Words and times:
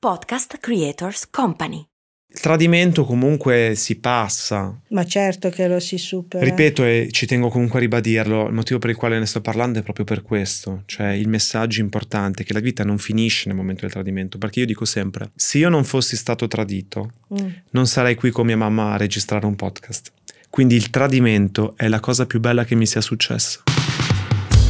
Podcast 0.00 0.58
Creators 0.60 1.28
Company. 1.28 1.84
Il 2.32 2.38
tradimento 2.38 3.04
comunque 3.04 3.72
si 3.74 3.96
passa. 3.98 4.80
Ma 4.90 5.04
certo 5.04 5.48
che 5.48 5.66
lo 5.66 5.80
si 5.80 5.98
supera. 5.98 6.44
Ripeto 6.44 6.84
e 6.84 7.08
ci 7.10 7.26
tengo 7.26 7.48
comunque 7.48 7.78
a 7.78 7.80
ribadirlo, 7.80 8.46
il 8.46 8.52
motivo 8.52 8.78
per 8.78 8.90
il 8.90 8.96
quale 8.96 9.18
ne 9.18 9.26
sto 9.26 9.40
parlando 9.40 9.80
è 9.80 9.82
proprio 9.82 10.04
per 10.04 10.22
questo, 10.22 10.84
cioè 10.86 11.08
il 11.14 11.26
messaggio 11.26 11.80
importante 11.80 12.44
che 12.44 12.52
la 12.52 12.60
vita 12.60 12.84
non 12.84 12.98
finisce 12.98 13.48
nel 13.48 13.56
momento 13.56 13.80
del 13.80 13.90
tradimento, 13.90 14.38
perché 14.38 14.60
io 14.60 14.66
dico 14.66 14.84
sempre, 14.84 15.32
se 15.34 15.58
io 15.58 15.68
non 15.68 15.82
fossi 15.82 16.14
stato 16.16 16.46
tradito, 16.46 17.14
Mm. 17.34 17.48
non 17.70 17.88
sarei 17.88 18.14
qui 18.14 18.30
con 18.30 18.46
mia 18.46 18.56
mamma 18.56 18.92
a 18.92 18.96
registrare 18.96 19.46
un 19.46 19.56
podcast. 19.56 20.12
Quindi 20.48 20.76
il 20.76 20.90
tradimento 20.90 21.74
è 21.76 21.88
la 21.88 21.98
cosa 21.98 22.24
più 22.24 22.38
bella 22.38 22.64
che 22.64 22.76
mi 22.76 22.86
sia 22.86 23.00
successa. 23.00 23.64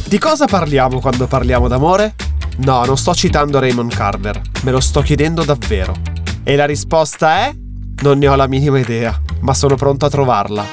Di 0.07 0.17
cosa 0.17 0.47
parliamo 0.47 0.99
quando 0.99 1.27
parliamo 1.27 1.67
d'amore? 1.67 2.15
No, 2.61 2.83
non 2.83 2.97
sto 2.97 3.13
citando 3.13 3.57
Raymond 3.59 3.93
Carver, 3.93 4.41
me 4.63 4.71
lo 4.71 4.81
sto 4.81 5.01
chiedendo 5.01 5.45
davvero. 5.45 5.95
E 6.43 6.57
la 6.57 6.65
risposta 6.65 7.37
è? 7.37 7.55
Non 8.01 8.17
ne 8.17 8.27
ho 8.27 8.35
la 8.35 8.47
minima 8.47 8.77
idea, 8.77 9.17
ma 9.39 9.53
sono 9.53 9.75
pronto 9.75 10.05
a 10.05 10.09
trovarla. 10.09 10.65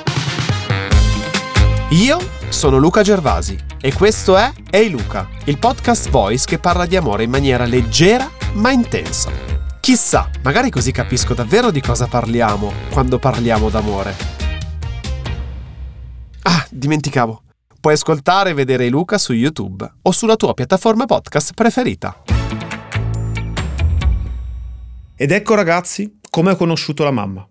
Io 1.90 2.18
sono 2.48 2.78
Luca 2.78 3.02
Gervasi 3.02 3.56
e 3.80 3.92
questo 3.92 4.36
è 4.36 4.52
Ehi 4.68 4.90
Luca, 4.90 5.28
il 5.44 5.58
podcast 5.58 6.10
voice 6.10 6.44
che 6.44 6.58
parla 6.58 6.86
di 6.86 6.96
amore 6.96 7.22
in 7.22 7.30
maniera 7.30 7.64
leggera 7.64 8.28
ma 8.54 8.72
intensa. 8.72 9.30
Chissà, 9.78 10.28
magari 10.42 10.70
così 10.70 10.90
capisco 10.90 11.34
davvero 11.34 11.70
di 11.70 11.80
cosa 11.80 12.08
parliamo 12.08 12.72
quando 12.90 13.20
parliamo 13.20 13.70
d'amore. 13.70 14.16
Ah, 16.42 16.66
dimenticavo. 16.68 17.42
Puoi 17.86 17.98
ascoltare 17.98 18.50
e 18.50 18.54
vedere 18.54 18.88
Luca 18.88 19.16
su 19.16 19.32
YouTube 19.32 19.88
o 20.02 20.10
sulla 20.10 20.34
tua 20.34 20.54
piattaforma 20.54 21.04
podcast 21.06 21.52
preferita. 21.54 22.20
Ed 25.14 25.30
ecco 25.30 25.54
ragazzi 25.54 26.18
come 26.28 26.50
ho 26.50 26.56
conosciuto 26.56 27.04
la 27.04 27.12
mamma. 27.12 27.48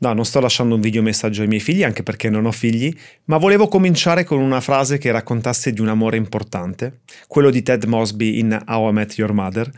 No, 0.00 0.12
non 0.12 0.24
sto 0.24 0.38
lasciando 0.38 0.76
un 0.76 0.80
video 0.80 1.02
messaggio 1.02 1.42
ai 1.42 1.48
miei 1.48 1.60
figli 1.60 1.82
anche 1.82 2.04
perché 2.04 2.30
non 2.30 2.46
ho 2.46 2.52
figli, 2.52 2.94
ma 3.24 3.36
volevo 3.36 3.66
cominciare 3.66 4.22
con 4.22 4.38
una 4.38 4.60
frase 4.60 4.96
che 4.96 5.10
raccontasse 5.10 5.72
di 5.72 5.80
un 5.80 5.88
amore 5.88 6.16
importante, 6.16 7.00
quello 7.26 7.50
di 7.50 7.62
Ted 7.64 7.82
Mosby 7.82 8.38
in 8.38 8.62
How 8.66 8.90
I 8.90 8.92
Met 8.92 9.18
Your 9.18 9.32
Mother. 9.32 9.68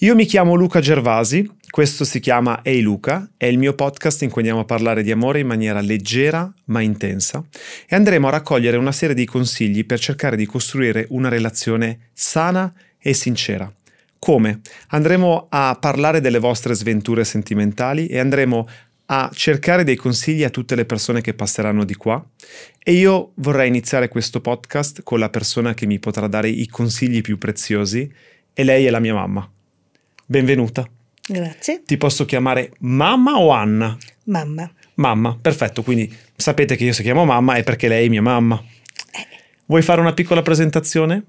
Io 0.00 0.14
mi 0.14 0.26
chiamo 0.26 0.54
Luca 0.54 0.80
Gervasi, 0.80 1.50
questo 1.70 2.04
si 2.04 2.20
chiama 2.20 2.60
Ehi 2.62 2.82
Luca, 2.82 3.30
è 3.38 3.46
il 3.46 3.56
mio 3.56 3.72
podcast 3.72 4.20
in 4.20 4.28
cui 4.28 4.42
andiamo 4.42 4.60
a 4.60 4.66
parlare 4.66 5.02
di 5.02 5.12
amore 5.12 5.40
in 5.40 5.46
maniera 5.46 5.80
leggera 5.80 6.52
ma 6.66 6.82
intensa 6.82 7.42
e 7.88 7.96
andremo 7.96 8.28
a 8.28 8.32
raccogliere 8.32 8.76
una 8.76 8.92
serie 8.92 9.14
di 9.14 9.24
consigli 9.24 9.86
per 9.86 9.98
cercare 9.98 10.36
di 10.36 10.44
costruire 10.44 11.06
una 11.10 11.30
relazione 11.30 12.10
sana 12.12 12.70
e 12.98 13.14
sincera. 13.14 13.72
Come? 14.18 14.60
Andremo 14.88 15.46
a 15.48 15.78
parlare 15.80 16.20
delle 16.20 16.38
vostre 16.38 16.74
sventure 16.74 17.24
sentimentali 17.24 18.06
e 18.06 18.18
andremo 18.18 18.68
a 19.12 19.28
cercare 19.34 19.82
dei 19.82 19.96
consigli 19.96 20.44
a 20.44 20.50
tutte 20.50 20.76
le 20.76 20.84
persone 20.84 21.20
che 21.20 21.34
passeranno 21.34 21.84
di 21.84 21.96
qua 21.96 22.24
e 22.78 22.92
io 22.92 23.32
vorrei 23.36 23.66
iniziare 23.66 24.06
questo 24.06 24.40
podcast 24.40 25.02
con 25.02 25.18
la 25.18 25.28
persona 25.28 25.74
che 25.74 25.84
mi 25.84 25.98
potrà 25.98 26.28
dare 26.28 26.48
i 26.48 26.68
consigli 26.68 27.20
più 27.20 27.36
preziosi 27.36 28.08
e 28.54 28.62
lei 28.64 28.86
è 28.86 28.90
la 28.90 29.00
mia 29.00 29.14
mamma. 29.14 29.50
Benvenuta. 30.26 30.88
Grazie. 31.26 31.82
Ti 31.84 31.96
posso 31.96 32.24
chiamare 32.24 32.70
mamma 32.80 33.36
o 33.36 33.50
Anna? 33.50 33.98
Mamma. 34.26 34.72
Mamma, 34.94 35.36
perfetto, 35.40 35.82
quindi 35.82 36.14
sapete 36.36 36.76
che 36.76 36.84
io 36.84 36.92
si 36.92 37.02
chiamo 37.02 37.24
mamma 37.24 37.54
è 37.54 37.64
perché 37.64 37.88
lei 37.88 38.06
è 38.06 38.08
mia 38.08 38.22
mamma. 38.22 38.62
Vuoi 39.66 39.82
fare 39.82 40.00
una 40.00 40.14
piccola 40.14 40.42
presentazione? 40.42 41.24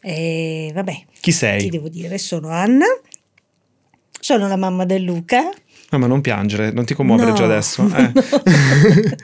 E 0.00 0.70
vabbè, 0.72 1.04
Chi 1.20 1.30
sei? 1.30 1.60
ti 1.60 1.68
devo 1.68 1.90
dire, 1.90 2.16
sono 2.16 2.48
Anna. 2.48 2.86
Sono 4.18 4.48
la 4.48 4.56
mamma 4.56 4.86
del 4.86 5.02
Luca. 5.02 5.50
No, 5.90 5.98
ma 5.98 6.06
non 6.06 6.20
piangere, 6.20 6.70
non 6.72 6.84
ti 6.84 6.94
commuovere 6.94 7.30
No, 7.30 7.36
già 7.36 7.44
adesso. 7.44 7.88
eh. 7.96 8.12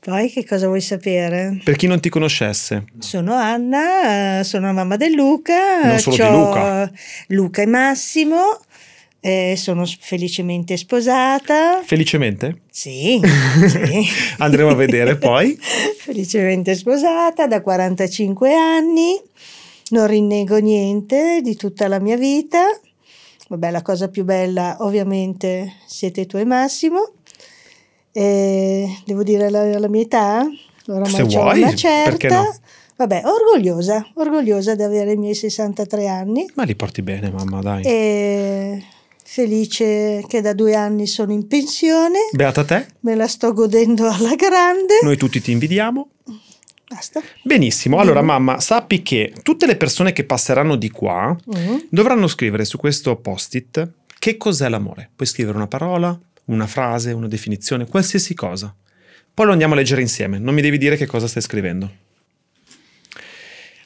Poi 0.00 0.30
che 0.30 0.46
cosa 0.46 0.66
vuoi 0.66 0.80
sapere? 0.80 1.60
per 1.62 1.76
chi 1.76 1.86
non 1.86 2.00
ti 2.00 2.08
conoscesse, 2.08 2.84
Sono 2.98 3.34
Anna, 3.34 4.38
eh, 4.40 4.44
sono 4.44 4.66
la 4.66 4.72
mamma 4.72 4.96
del 4.96 5.12
Luca. 5.12 5.84
Non 5.84 5.98
solo 5.98 6.16
di 6.16 6.22
Luca. 6.22 6.90
Luca 7.28 7.62
e 7.62 7.66
Massimo. 7.66 8.60
eh, 9.20 9.54
sono 9.58 9.84
felicemente 10.00 10.78
sposata. 10.78 11.82
felicemente 11.84 12.60
Sì, 12.70 13.20
sì. 13.68 14.08
andremo 14.38 14.70
a 14.70 14.74
vedere 14.74 15.16
poi. 15.16 15.58
Felicemente 15.98 16.74
sposata 16.74 17.46
da 17.46 17.60
45 17.60 18.54
anni. 18.54 19.20
Non 19.90 20.06
rinnego 20.06 20.56
niente 20.56 21.40
di 21.42 21.54
tutta 21.56 21.88
la 21.88 21.98
mia 21.98 22.16
vita. 22.16 22.60
Vabbè, 23.50 23.70
la 23.72 23.82
cosa 23.82 24.06
più 24.08 24.22
bella 24.22 24.76
ovviamente 24.78 25.72
siete 25.86 26.24
tu 26.26 26.36
e 26.36 26.44
Massimo. 26.44 27.14
E 28.12 28.88
devo 29.04 29.24
dire 29.24 29.50
la, 29.50 29.76
la 29.78 29.88
mia 29.88 30.02
età? 30.02 30.46
Oramai 30.86 31.10
Se 31.10 31.22
vuoi, 31.24 31.62
una 31.62 31.74
certa. 31.74 32.42
no? 32.42 32.54
Vabbè, 32.96 33.22
orgogliosa, 33.24 34.06
orgogliosa 34.14 34.76
di 34.76 34.82
avere 34.84 35.12
i 35.12 35.16
miei 35.16 35.34
63 35.34 36.06
anni 36.06 36.46
Ma 36.54 36.62
li 36.64 36.76
porti 36.76 37.02
bene, 37.02 37.30
mamma, 37.30 37.60
dai. 37.60 37.82
e 37.84 38.84
felice 39.24 40.22
che 40.28 40.40
da 40.40 40.52
due 40.52 40.74
anni 40.76 41.06
sono 41.08 41.32
in 41.32 41.46
pensione, 41.48 42.18
Beata 42.32 42.62
te, 42.64 42.86
me 43.00 43.14
la 43.16 43.26
sto 43.26 43.52
godendo 43.52 44.06
alla 44.08 44.34
grande. 44.36 44.98
noi 45.02 45.16
tutti 45.16 45.40
ti 45.40 45.50
invidiamo. 45.50 46.08
Basta. 46.92 47.22
Benissimo, 47.44 48.00
allora 48.00 48.20
mamma, 48.20 48.58
sappi 48.58 49.00
che 49.02 49.32
tutte 49.44 49.64
le 49.66 49.76
persone 49.76 50.12
che 50.12 50.24
passeranno 50.24 50.74
di 50.74 50.90
qua 50.90 51.36
Mm. 51.56 51.76
dovranno 51.88 52.26
scrivere 52.26 52.64
su 52.64 52.78
questo 52.78 53.14
post-it 53.14 53.92
che 54.18 54.36
cos'è 54.36 54.68
l'amore. 54.68 55.08
Puoi 55.14 55.28
scrivere 55.28 55.56
una 55.56 55.68
parola, 55.68 56.18
una 56.46 56.66
frase, 56.66 57.12
una 57.12 57.28
definizione, 57.28 57.86
qualsiasi 57.86 58.34
cosa. 58.34 58.74
Poi 59.32 59.46
lo 59.46 59.52
andiamo 59.52 59.74
a 59.74 59.76
leggere 59.76 60.00
insieme, 60.00 60.38
non 60.40 60.52
mi 60.52 60.62
devi 60.62 60.78
dire 60.78 60.96
che 60.96 61.06
cosa 61.06 61.28
stai 61.28 61.42
scrivendo. 61.42 61.90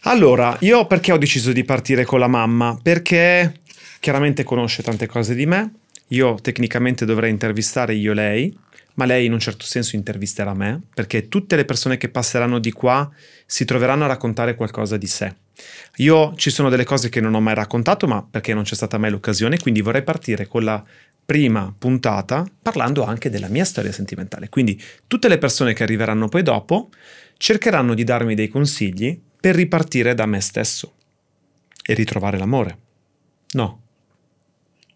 Allora, 0.06 0.56
io 0.60 0.86
perché 0.86 1.12
ho 1.12 1.18
deciso 1.18 1.52
di 1.52 1.62
partire 1.62 2.04
con 2.06 2.18
la 2.18 2.26
mamma? 2.26 2.78
Perché 2.82 3.60
chiaramente 4.00 4.44
conosce 4.44 4.82
tante 4.82 5.06
cose 5.06 5.34
di 5.34 5.44
me, 5.44 5.72
io 6.08 6.36
tecnicamente 6.40 7.04
dovrei 7.04 7.30
intervistare 7.30 7.94
io 7.94 8.14
lei, 8.14 8.54
ma 8.94 9.04
lei 9.04 9.26
in 9.26 9.32
un 9.32 9.40
certo 9.40 9.64
senso 9.64 9.96
intervisterà 9.96 10.54
me, 10.54 10.80
perché 10.94 11.28
tutte 11.28 11.56
le 11.56 11.64
persone 11.64 11.96
che 11.96 12.08
passeranno 12.08 12.58
di 12.58 12.72
qua 12.72 13.10
si 13.46 13.64
troveranno 13.64 14.04
a 14.04 14.08
raccontare 14.08 14.54
qualcosa 14.54 14.96
di 14.96 15.06
sé. 15.06 15.34
Io 15.96 16.34
ci 16.36 16.50
sono 16.50 16.68
delle 16.68 16.84
cose 16.84 17.08
che 17.08 17.20
non 17.20 17.34
ho 17.34 17.40
mai 17.40 17.54
raccontato, 17.54 18.06
ma 18.06 18.26
perché 18.28 18.54
non 18.54 18.64
c'è 18.64 18.74
stata 18.74 18.98
mai 18.98 19.10
l'occasione, 19.10 19.58
quindi 19.58 19.80
vorrei 19.80 20.02
partire 20.02 20.46
con 20.46 20.64
la 20.64 20.82
prima 21.24 21.74
puntata 21.76 22.44
parlando 22.60 23.04
anche 23.04 23.30
della 23.30 23.48
mia 23.48 23.64
storia 23.64 23.92
sentimentale. 23.92 24.48
Quindi 24.48 24.80
tutte 25.06 25.28
le 25.28 25.38
persone 25.38 25.72
che 25.72 25.82
arriveranno 25.82 26.28
poi 26.28 26.42
dopo 26.42 26.90
cercheranno 27.36 27.94
di 27.94 28.04
darmi 28.04 28.34
dei 28.34 28.48
consigli 28.48 29.18
per 29.40 29.54
ripartire 29.54 30.14
da 30.14 30.26
me 30.26 30.40
stesso 30.40 30.94
e 31.84 31.94
ritrovare 31.94 32.38
l'amore. 32.38 32.78
No. 33.52 33.83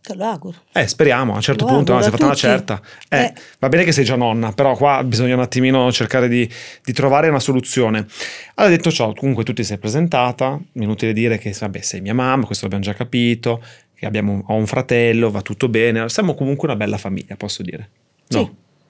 Te 0.08 0.14
lo 0.14 0.24
auguro. 0.24 0.56
Eh, 0.72 0.86
speriamo, 0.86 1.32
a 1.32 1.36
un 1.36 1.42
certo 1.42 1.66
Lo 1.66 1.72
punto, 1.74 1.92
no, 1.92 1.98
auguro 1.98 2.16
sei 2.18 2.26
a 2.26 2.30
fatta 2.30 2.48
una 2.48 2.56
certa. 2.56 2.80
Eh, 3.10 3.24
Eh. 3.24 3.32
Va 3.58 3.68
bene 3.68 3.84
che 3.84 3.92
sei 3.92 4.04
già 4.04 4.16
nonna, 4.16 4.52
però 4.52 4.74
qua 4.74 5.04
bisogna 5.04 5.34
un 5.34 5.42
attimino 5.42 5.92
cercare 5.92 6.28
di, 6.28 6.50
di 6.82 6.92
trovare 6.94 7.28
una 7.28 7.40
soluzione. 7.40 8.06
Allora, 8.54 8.74
detto 8.74 8.90
ciò, 8.90 9.12
comunque 9.12 9.44
tu 9.44 9.52
ti 9.52 9.62
sei 9.64 9.76
presentata, 9.76 10.58
inutile 10.72 11.12
dire 11.12 11.36
che 11.36 11.54
vabbè, 11.58 11.80
sei 11.82 12.00
mia 12.00 12.14
mamma, 12.14 12.46
questo 12.46 12.64
l'abbiamo 12.64 12.84
già 12.84 12.94
capito, 12.94 13.62
che 13.94 14.06
abbiamo, 14.06 14.44
ho 14.46 14.54
un 14.54 14.66
fratello, 14.66 15.30
va 15.30 15.42
tutto 15.42 15.68
bene, 15.68 16.08
siamo 16.08 16.34
comunque 16.34 16.68
una 16.68 16.76
bella 16.76 16.96
famiglia, 16.96 17.36
posso 17.36 17.62
dire. 17.62 17.90
No, 18.28 18.38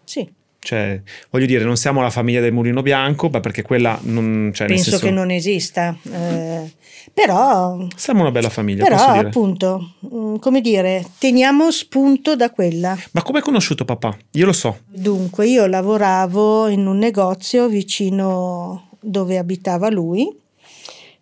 Sì, 0.05 0.21
sì. 0.21 0.33
Cioè, 0.61 1.01
voglio 1.31 1.47
dire, 1.47 1.65
non 1.65 1.77
siamo 1.77 2.03
la 2.03 2.11
famiglia 2.11 2.41
del 2.41 2.53
mulino 2.53 2.83
bianco, 2.83 3.29
ma 3.29 3.41
perché 3.41 3.63
quella 3.63 3.99
non... 4.03 4.51
Cioè, 4.53 4.67
nel 4.67 4.77
Penso 4.77 4.91
senso, 4.91 5.05
che 5.07 5.11
non 5.13 5.31
esista. 5.31 5.97
eh, 6.11 6.73
però, 7.13 7.87
Siamo 7.97 8.21
una 8.21 8.31
bella 8.31 8.51
famiglia, 8.51 8.85
però 8.85 8.99
appunto, 8.99 9.95
mm, 10.13 10.37
come 10.37 10.61
dire, 10.61 11.05
teniamo 11.19 11.71
spunto 11.71 12.37
da 12.37 12.51
quella. 12.51 12.97
Ma 13.13 13.23
come 13.23 13.39
hai 13.39 13.45
conosciuto 13.45 13.85
papà? 13.85 14.17
Io 14.33 14.47
lo 14.47 14.53
so. 14.53 14.81
Dunque, 14.87 15.47
io 15.47 15.67
lavoravo 15.67 16.69
in 16.69 16.87
un 16.87 16.99
negozio 16.99 17.69
vicino 17.69 18.89
dove 19.01 19.39
abitava 19.39 19.89
lui. 19.91 20.29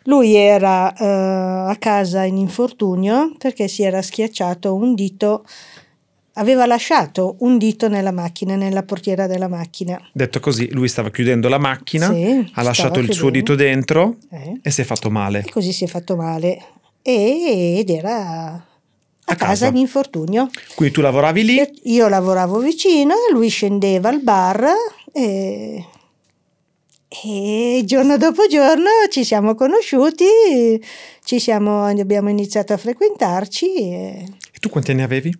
Lui 0.04 0.34
era 0.34 0.92
eh, 0.94 1.70
a 1.70 1.76
casa 1.78 2.22
in 2.24 2.36
infortunio 2.36 3.32
perché 3.38 3.66
si 3.68 3.82
era 3.82 4.02
schiacciato 4.02 4.74
un 4.74 4.94
dito, 4.94 5.44
aveva 6.38 6.64
lasciato 6.66 7.36
un 7.40 7.58
dito 7.58 7.88
nella 7.88 8.12
macchina, 8.12 8.56
nella 8.56 8.82
portiera 8.82 9.26
della 9.26 9.48
macchina. 9.48 10.00
Detto 10.12 10.40
così, 10.40 10.68
lui 10.72 10.88
stava 10.88 11.10
chiudendo 11.10 11.48
la 11.48 11.58
macchina, 11.58 12.12
Sì, 12.12 12.50
ha 12.54 12.62
lasciato 12.62 12.98
il 12.98 13.12
suo 13.12 13.30
chiudendo. 13.30 13.54
dito 13.54 13.54
dentro 13.54 14.16
Eh, 14.30 14.58
e 14.62 14.70
si 14.70 14.80
è 14.80 14.84
fatto 14.84 15.10
male. 15.10 15.44
E 15.46 15.50
così 15.50 15.72
si 15.72 15.84
è 15.84 15.86
fatto 15.86 16.16
male. 16.16 16.58
E- 17.02 17.78
ed 17.78 17.90
era 17.90 18.52
a, 19.28 19.34
casa 19.34 19.36
casa. 19.36 19.66
in 19.68 19.76
infortunio. 19.76 20.48
Quindi 20.74 20.94
tu 20.94 21.00
lavoravi 21.00 21.44
lì, 21.44 21.54
Io- 21.54 21.70
Io 21.84 22.08
lavoravo 22.08 22.58
vicino 22.58 23.14
lui 23.32 23.48
scendeva 23.48 24.08
al 24.08 24.20
bar 24.22 24.66
e, 25.12 25.84
E 27.08 27.82
giorno 27.84 28.16
dopo 28.18 28.46
giorno 28.48 28.88
ci 29.10 29.24
siamo 29.24 29.54
conosciuti, 29.54 30.24
ci 31.24 31.38
siamo, 31.38 31.84
abbiamo 31.86 32.28
iniziato 32.28 32.72
a 32.72 32.76
frequentarci. 32.76 33.66
E 33.76 34.24
E 34.52 34.58
tu 34.60 34.68
quanti 34.68 34.90
anni 34.90 35.02
avevi? 35.02 35.32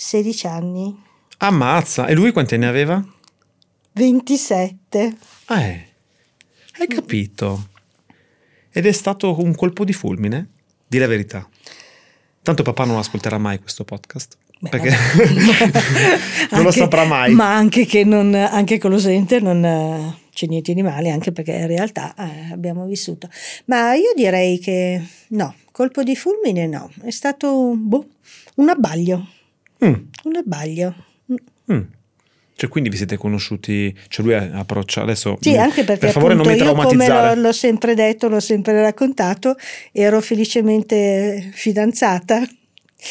16 0.00 0.46
anni, 0.46 0.96
Ammazza! 1.42 2.06
E 2.06 2.14
lui 2.14 2.32
quanti 2.32 2.54
anni 2.54 2.64
aveva? 2.64 3.06
27. 3.92 5.16
Eh, 5.48 5.86
hai 6.78 6.86
capito. 6.88 7.68
Ed 8.70 8.86
è 8.86 8.92
stato 8.92 9.38
un 9.42 9.54
colpo 9.54 9.84
di 9.84 9.92
fulmine? 9.92 10.48
Di 10.86 10.96
la 10.96 11.06
verità. 11.06 11.46
Tanto 12.42 12.62
papà 12.62 12.84
non 12.84 12.96
ascolterà 12.96 13.36
mai 13.36 13.58
questo 13.58 13.84
podcast. 13.84 14.38
Beh, 14.58 14.68
perché 14.70 14.90
non 16.52 16.62
lo 16.62 16.70
saprà 16.70 17.04
mai. 17.04 17.34
Ma 17.34 17.54
anche 17.54 17.84
che 17.84 18.04
non, 18.04 18.34
anche 18.34 18.78
con 18.78 18.90
lo 18.90 18.98
sente 18.98 19.38
non 19.40 19.62
eh, 19.62 20.18
c'è 20.32 20.46
niente 20.46 20.72
di 20.72 20.82
male, 20.82 21.10
anche 21.10 21.30
perché 21.30 21.52
in 21.52 21.66
realtà 21.66 22.14
eh, 22.16 22.52
abbiamo 22.52 22.86
vissuto. 22.86 23.28
Ma 23.66 23.94
io 23.94 24.12
direi 24.14 24.58
che 24.58 25.02
no, 25.28 25.54
colpo 25.72 26.02
di 26.02 26.16
fulmine 26.16 26.66
no, 26.66 26.90
è 27.02 27.10
stato 27.10 27.74
boh, 27.76 28.06
un 28.56 28.68
abbaglio, 28.70 29.26
Mm, 29.84 29.92
un 30.24 30.36
abbaglio. 30.36 30.94
mm. 31.72 31.80
Cioè, 32.60 32.68
quindi 32.68 32.90
vi 32.90 32.96
siete 32.98 33.16
conosciuti, 33.16 33.96
cioè 34.08 34.22
lui 34.24 34.34
ha 34.34 34.50
approcciato 34.52 35.06
adesso. 35.06 35.38
Sì, 35.40 35.54
mm, 35.54 35.58
anche 35.60 35.82
perché 35.82 36.00
per 36.00 36.10
favore 36.12 36.34
appunto 36.34 36.50
non 36.50 36.58
mi 36.58 36.68
io 36.68 36.74
come 36.86 37.06
l'ho, 37.08 37.40
l'ho 37.40 37.52
sempre 37.52 37.94
detto, 37.94 38.28
l'ho 38.28 38.40
sempre 38.40 38.82
raccontato, 38.82 39.56
ero 39.92 40.20
felicemente 40.20 41.50
fidanzata. 41.54 42.46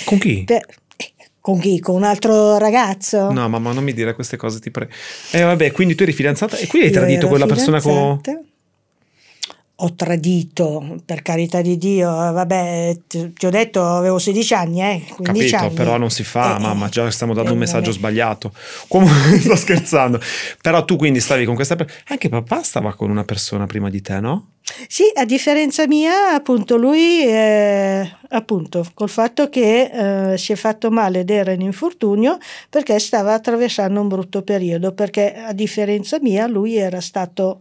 Con 0.05 0.19
chi? 0.19 0.43
Per- 0.43 0.63
eh, 0.97 1.11
con 1.39 1.57
chi? 1.59 1.79
Con 1.79 1.95
un 1.95 2.03
altro 2.03 2.59
ragazzo? 2.59 3.31
No, 3.31 3.49
mamma, 3.49 3.71
non 3.71 3.83
mi 3.83 3.93
dire 3.93 4.13
queste 4.13 4.37
cose, 4.37 4.59
ti 4.59 4.69
prego. 4.69 4.91
E 5.31 5.41
vabbè, 5.41 5.71
quindi 5.71 5.95
tu 5.95 6.03
eri 6.03 6.13
fidanzata 6.13 6.55
e 6.57 6.67
qui 6.67 6.81
hai 6.83 6.91
tradito 6.91 7.27
quella 7.27 7.47
persona 7.47 7.81
con. 7.81 8.21
Ho 9.81 9.93
tradito, 9.95 10.97
per 11.05 11.21
carità 11.21 11.61
di 11.61 11.77
Dio, 11.77 12.09
vabbè, 12.09 12.97
ti, 13.07 13.31
ti 13.31 13.45
ho 13.45 13.49
detto 13.49 13.85
avevo 13.85 14.19
16 14.19 14.53
anni, 14.53 14.81
eh, 14.81 15.03
15 15.15 15.23
Capito, 15.23 15.55
anni. 15.55 15.73
però 15.73 15.97
non 15.97 16.09
si 16.09 16.23
fa, 16.23 16.57
Eh, 16.57 16.59
mamma, 16.59 16.89
già 16.89 17.09
stiamo 17.09 17.33
dando 17.33 17.51
eh, 17.51 17.53
un 17.53 17.59
messaggio 17.59 17.85
vabbè. 17.91 17.97
sbagliato. 17.97 18.51
Comunque 18.89 19.39
sto 19.39 19.55
scherzando. 19.55 20.19
Però 20.61 20.83
tu 20.83 20.97
quindi 20.97 21.21
stavi 21.21 21.45
con 21.45 21.55
questa 21.55 21.77
persona. 21.77 22.01
Anche 22.07 22.27
papà 22.27 22.61
stava 22.61 22.93
con 22.93 23.09
una 23.09 23.23
persona 23.23 23.65
prima 23.67 23.89
di 23.89 24.01
te, 24.01 24.19
no? 24.19 24.47
Sì, 24.87 25.03
a 25.15 25.23
differenza 25.25 25.87
mia, 25.87 26.33
appunto, 26.33 26.75
lui, 26.75 27.25
eh, 27.25 28.07
appunto, 28.31 28.85
col 28.93 29.09
fatto 29.09 29.47
che 29.49 30.33
eh, 30.33 30.37
si 30.37 30.51
è 30.51 30.55
fatto 30.55 30.91
male 30.91 31.21
ed 31.21 31.29
era 31.29 31.53
in 31.53 31.61
infortunio 31.61 32.37
perché 32.69 32.99
stava 32.99 33.33
attraversando 33.33 34.01
un 34.01 34.09
brutto 34.09 34.41
periodo, 34.41 34.91
perché 34.91 35.35
a 35.35 35.53
differenza 35.53 36.17
mia 36.21 36.47
lui 36.47 36.75
era 36.75 36.99
stato... 36.99 37.59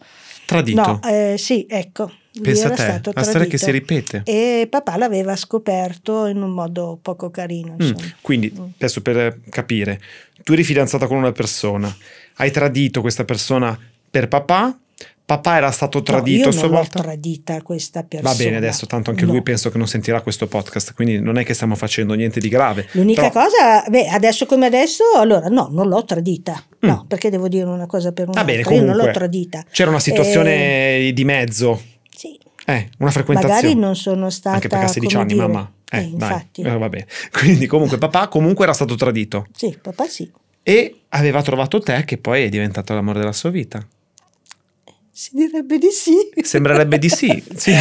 Tradito. 0.49 0.81
No, 0.81 1.01
eh, 1.05 1.35
sì, 1.37 1.67
ecco. 1.69 2.11
Pensa 2.41 2.69
a 2.69 2.71
te, 2.71 2.77
stato 2.83 3.11
la 3.15 3.23
storia 3.23 3.47
che 3.47 3.59
si 3.59 3.71
ripete. 3.71 4.23
E 4.25 4.67
papà 4.71 4.97
l'aveva 4.97 5.37
scoperto 5.37 6.25
in 6.25 6.41
un 6.41 6.53
modo 6.53 6.99
poco 7.03 7.29
carino, 7.31 7.77
Mm. 7.79 7.91
Quindi, 8.23 8.51
Mm. 8.59 8.65
adesso 8.77 9.03
per 9.03 9.41
capire, 9.51 10.01
tu 10.45 10.55
eri 10.55 10.65
fidanzata 10.65 11.07
con 11.07 11.19
una 11.19 11.33
persona, 11.33 11.95
hai 12.37 12.51
tradito 12.51 13.03
questa 13.03 13.25
persona 13.27 13.79
per 14.11 14.29
papà, 14.29 14.75
papà 15.29 15.57
era 15.59 15.71
stato 15.71 16.01
tradito 16.03 16.45
no, 16.45 16.49
a 16.49 16.53
io 16.53 16.53
sua 16.53 16.63
non 16.63 16.71
l'ho 16.71 16.77
volta. 16.79 17.01
tradita 17.03 17.61
questa 17.61 18.03
persona. 18.03 18.33
Va 18.33 18.35
bene, 18.43 18.57
adesso 18.57 18.87
tanto 18.87 19.11
anche 19.11 19.27
No. 19.27 19.33
lui 19.33 19.43
penso 19.43 19.69
che 19.71 19.77
non 19.77 19.87
sentirà 19.87 20.23
questo 20.23 20.47
podcast, 20.47 20.95
quindi 20.95 21.21
non 21.21 21.37
è 21.37 21.45
che 21.45 21.53
stiamo 21.53 21.75
facendo 21.75 22.15
niente 22.15 22.41
di 22.41 22.49
grave. 22.49 22.89
L'unica 22.93 23.29
Però- 23.29 23.45
cosa, 23.45 23.85
beh, 23.91 24.07
adesso 24.09 24.47
come 24.47 24.65
adesso, 24.65 25.05
allora 25.17 25.49
no, 25.49 25.69
non 25.71 25.87
l'ho 25.89 26.03
tradita. 26.07 26.65
No, 26.81 27.03
Mm. 27.05 27.07
perché 27.09 27.29
devo 27.29 27.47
dire 27.49 27.65
una 27.65 27.85
cosa 27.85 28.13
per 28.13 28.25
Va 28.25 28.31
un'altra. 28.41 28.55
bene, 28.55 28.63
Io 28.63 28.77
non 28.77 28.87
l'ho 28.87 28.93
comunque, 28.93 29.13
tradita. 29.13 29.65
C'era 29.71 29.91
una 29.91 30.01
situazione 30.01 31.11
di 31.13 31.25
mezzo, 31.25 31.79
Sì, 32.09 32.39
eh, 32.65 32.89
una 33.01 33.11
frequentazione. 33.11 33.61
magari 33.63 33.79
non 33.79 33.97
sono 33.97 34.31
stata. 34.31 34.55
Anche 34.55 34.69
perché 34.69 34.85
a 34.87 34.89
16 34.89 35.15
come 35.15 35.27
anni, 35.29 35.35
dire, 35.35 35.47
mamma. 35.47 35.73
Eh, 35.91 35.99
eh, 35.99 36.03
infatti. 36.05 36.63
eh, 36.63 36.77
va 36.79 36.89
bene. 36.89 37.07
Quindi 37.33 37.67
comunque 37.67 37.99
papà 37.99 38.29
comunque 38.29 38.65
era 38.65 38.73
stato 38.73 38.95
tradito 38.95 39.47
Sì, 39.55 39.77
papà 39.81 40.07
sì. 40.07 40.31
e 40.63 41.01
aveva 41.11 41.43
trovato 41.43 41.81
te 41.81 42.05
che 42.07 42.17
poi 42.17 42.45
è 42.45 42.49
diventato 42.49 42.95
l'amore 42.95 43.19
della 43.19 43.33
sua 43.33 43.51
vita. 43.51 43.87
Si 45.21 45.31
direbbe 45.33 45.79
di 45.79 45.91
sì. 45.91 46.15
Sembrerebbe 46.45 46.97
di 46.97 47.09
sì, 47.09 47.43
sì. 47.57 47.73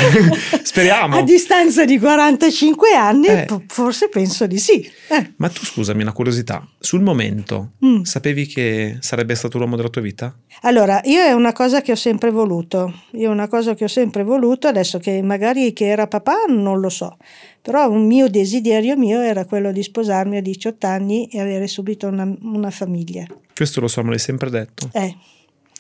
Speriamo. 0.64 1.18
A 1.18 1.22
distanza 1.22 1.86
di 1.86 2.00
45 2.00 2.94
anni, 2.96 3.28
Eh. 3.28 3.48
forse 3.68 4.10
penso 4.10 4.48
di 4.48 4.58
sì. 4.58 4.82
Eh, 5.10 5.34
Ma 5.36 5.48
tu 5.50 5.64
scusami, 5.64 6.02
una 6.02 6.14
curiosità, 6.14 6.68
sul 6.80 7.02
momento 7.04 7.74
Mm. 7.86 8.02
sapevi 8.02 8.48
che 8.48 8.98
sarebbe 9.02 9.36
stato 9.36 9.60
l'uomo 9.60 9.76
della 9.76 9.90
tua 9.90 10.02
vita? 10.02 10.36
Allora, 10.62 11.00
io 11.04 11.22
è 11.22 11.32
una 11.32 11.52
cosa 11.54 11.82
che 11.82 11.92
ho 11.92 11.96
sempre 11.96 12.32
voluto, 12.32 12.92
io 13.12 13.30
è 13.30 13.32
una 13.32 13.48
cosa 13.48 13.76
che 13.76 13.84
ho 13.84 13.88
sempre 13.88 14.24
voluto, 14.24 14.68
adesso 14.68 14.98
che 14.98 15.22
magari 15.22 15.74
che 15.74 15.86
era 15.86 16.08
papà 16.08 16.46
non 16.48 16.80
lo 16.80 16.90
so, 16.90 17.18
però 17.62 17.88
un 17.88 18.08
mio 18.08 18.30
desiderio 18.30 18.98
mio 18.98 19.22
era 19.22 19.46
quello 19.46 19.72
di 19.72 19.84
sposarmi 19.84 20.38
a 20.38 20.42
18 20.42 20.88
anni 20.88 21.28
e 21.28 21.40
avere 21.40 21.68
subito 21.68 22.08
una, 22.08 22.28
una 22.42 22.72
famiglia. 22.72 23.28
Questo 23.56 23.80
lo 23.80 23.88
so, 23.88 24.02
me 24.02 24.10
l'hai 24.10 24.20
sempre 24.20 24.50
detto. 24.50 24.90
Eh, 24.94 25.16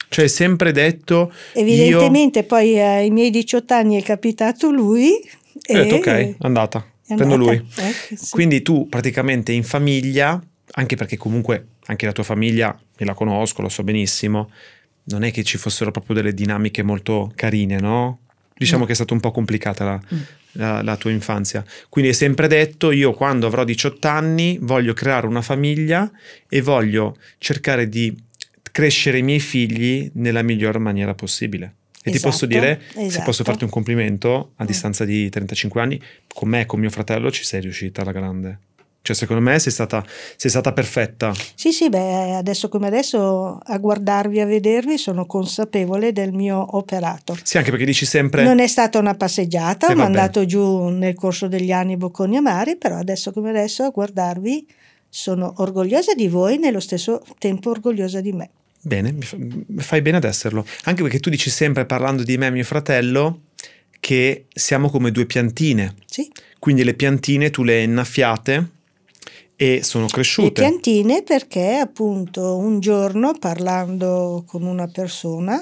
Cioè 0.10 0.28
sempre 0.28 0.72
detto 0.72 1.32
evidentemente 1.54 2.44
poi 2.44 2.80
ai 2.80 3.10
miei 3.10 3.30
18 3.30 3.74
anni 3.74 4.00
è 4.00 4.04
capitato 4.04 4.72
lui 4.72 5.08
io... 5.10 5.20
e 5.64 5.80
Ho 5.80 5.84
detto 5.84 5.96
ok, 5.96 6.36
andata, 6.40 6.86
è 7.06 7.16
prendo 7.16 7.34
andata. 7.36 7.52
lui. 7.52 7.68
Ecco, 7.76 8.16
sì. 8.16 8.30
Quindi 8.32 8.62
tu 8.62 8.88
praticamente 8.88 9.52
in 9.52 9.64
famiglia, 9.64 10.42
anche 10.74 10.96
perché 10.96 11.18
comunque 11.18 11.68
anche 11.88 12.06
la 12.06 12.12
tua 12.14 12.24
famiglia, 12.24 12.78
me 13.00 13.06
la 13.06 13.14
conosco, 13.14 13.62
lo 13.62 13.70
so 13.70 13.84
benissimo, 13.84 14.50
non 15.06 15.24
è 15.24 15.32
che 15.32 15.44
ci 15.44 15.58
fossero 15.58 15.92
proprio 15.92 16.16
delle 16.16 16.34
dinamiche 16.34 16.84
molto 16.84 17.32
carine, 17.36 17.80
no? 17.80 18.20
Diciamo 18.58 18.80
No. 18.82 18.86
che 18.86 18.92
è 18.94 18.96
stata 18.96 19.14
un 19.14 19.20
po' 19.20 19.32
complicata 19.32 19.84
la, 19.86 20.00
Mm. 20.14 20.20
la- 20.54 20.82
la 20.82 20.96
tua 20.98 21.12
infanzia. 21.12 21.64
Quindi 21.90 22.10
hai 22.12 22.16
sempre 22.18 22.48
detto, 22.48 22.92
io 22.92 23.14
quando 23.14 23.46
avrò 23.48 23.64
18 23.64 24.08
anni 24.08 24.58
voglio 24.62 24.94
creare 24.94 25.28
una 25.28 25.42
famiglia 25.44 26.10
e 26.50 26.62
voglio 26.62 27.18
cercare 27.38 27.88
di 27.88 28.14
crescere 28.78 29.18
i 29.18 29.24
miei 29.24 29.40
figli 29.40 30.08
nella 30.14 30.44
miglior 30.44 30.78
maniera 30.78 31.16
possibile. 31.16 31.74
E 32.04 32.12
ti 32.12 32.20
posso 32.20 32.46
Esatto, 32.46 32.46
dire, 32.46 32.80
se 32.94 33.06
esatto. 33.08 33.24
posso 33.26 33.44
farti 33.44 33.64
un 33.64 33.72
complimento, 33.72 34.52
a 34.58 34.64
Mm. 34.64 34.68
distanza 34.68 35.04
di 35.04 35.28
35 35.30 35.82
anni, 35.82 36.00
con 36.32 36.48
me 36.48 36.62
e 36.62 36.66
con 36.68 36.80
mio 36.80 36.92
fratello 36.92 37.32
ci 37.32 37.44
sei 37.44 37.62
riuscita 37.62 38.02
alla 38.04 38.12
grande. 38.12 38.60
Cioè, 39.02 39.16
secondo 39.16 39.42
me 39.42 39.58
sei 39.58 39.72
stata, 39.72 40.06
sei 40.36 40.52
stata 40.52 40.74
perfetta. 40.74 41.34
Sì, 41.56 41.72
sì, 41.72 41.90
beh, 41.90 42.36
adesso 42.36 42.70
come 42.70 42.86
adesso 42.88 43.58
a 43.62 43.78
guardarvi, 43.80 44.40
a 44.42 44.46
vedervi, 44.46 44.98
sono 45.00 45.26
consapevole 45.26 46.12
del 46.14 46.32
mio 46.34 46.76
operato. 46.78 47.36
Sì, 47.42 47.58
anche 47.58 47.72
perché 47.72 47.86
dici 47.86 48.06
sempre... 48.06 48.44
Non 48.44 48.60
è 48.60 48.68
stata 48.68 49.00
una 49.00 49.16
passeggiata, 49.16 49.88
Eh, 49.88 49.94
ho 49.94 49.96
vabbè. 49.96 50.04
mandato 50.04 50.46
giù 50.46 50.90
nel 50.90 51.16
corso 51.16 51.48
degli 51.48 51.72
anni 51.72 51.98
bocconi 51.98 52.38
amari, 52.38 52.78
però 52.78 52.98
adesso 52.98 53.32
come 53.32 53.50
adesso 53.50 53.84
a 53.84 53.90
guardarvi 53.90 54.68
sono 55.10 55.54
orgogliosa 55.58 56.14
di 56.14 56.28
voi, 56.28 56.58
nello 56.58 56.80
stesso 56.82 57.22
tempo 57.40 57.70
orgogliosa 57.72 58.22
di 58.22 58.34
me. 58.34 58.50
Bene, 58.88 59.12
mi 59.12 59.22
fa- 59.24 59.36
mi 59.38 59.82
fai 59.82 60.02
bene 60.02 60.18
ad 60.18 60.24
esserlo. 60.24 60.66
Anche 60.86 61.02
perché 61.04 61.20
tu 61.20 61.30
dici 61.30 61.50
sempre, 61.50 61.86
parlando 61.86 62.24
di 62.24 62.38
me 62.38 62.48
e 62.48 62.52
mio 62.52 62.64
fratello, 62.64 63.42
che 64.00 64.46
siamo 64.54 64.90
come 64.90 65.12
due 65.12 65.26
piantine. 65.26 65.96
Sì. 66.06 66.32
Quindi 66.58 66.86
le 66.86 66.94
piantine 66.94 67.50
tu 67.50 67.64
le 67.64 67.84
innaffiate 67.84 68.70
e 69.58 69.82
sono 69.84 70.06
Le 70.06 70.12
cresciute. 70.12 70.62
piantine 70.62 71.22
perché 71.24 71.76
appunto 71.76 72.56
un 72.58 72.80
giorno 72.80 73.34
parlando 73.38 74.44
con 74.48 74.64
una 74.64 74.88
persona 74.88 75.62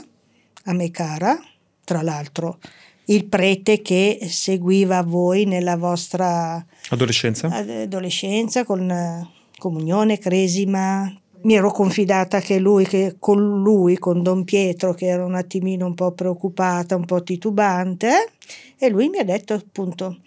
a 0.65 0.74
me 0.74 0.91
cara, 0.91 1.36
tra 1.84 2.01
l'altro 2.03 2.60
il 3.05 3.25
prete 3.25 3.82
che 3.82 4.20
seguiva 4.29 5.01
voi 5.03 5.46
nella 5.46 5.77
vostra 5.77 6.63
Adolescenza? 6.89 7.48
adolescenza 7.50 8.63
con 8.65 8.89
eh, 8.89 9.27
comunione, 9.58 10.17
cresima. 10.20 11.12
Mi 11.45 11.53
ero 11.53 11.69
confidata 11.69 12.39
che 12.39 12.57
lui, 12.57 12.85
che 12.85 13.17
con 13.19 13.61
lui, 13.61 13.99
con 13.99 14.23
Don 14.23 14.43
Pietro, 14.45 14.95
che 14.95 15.05
era 15.05 15.23
un 15.23 15.35
attimino 15.35 15.85
un 15.85 15.93
po' 15.93 16.11
preoccupata, 16.11 16.95
un 16.95 17.05
po' 17.05 17.21
titubante, 17.21 18.31
e 18.79 18.89
lui 18.89 19.09
mi 19.09 19.19
ha 19.19 19.23
detto 19.23 19.53
appunto, 19.53 20.21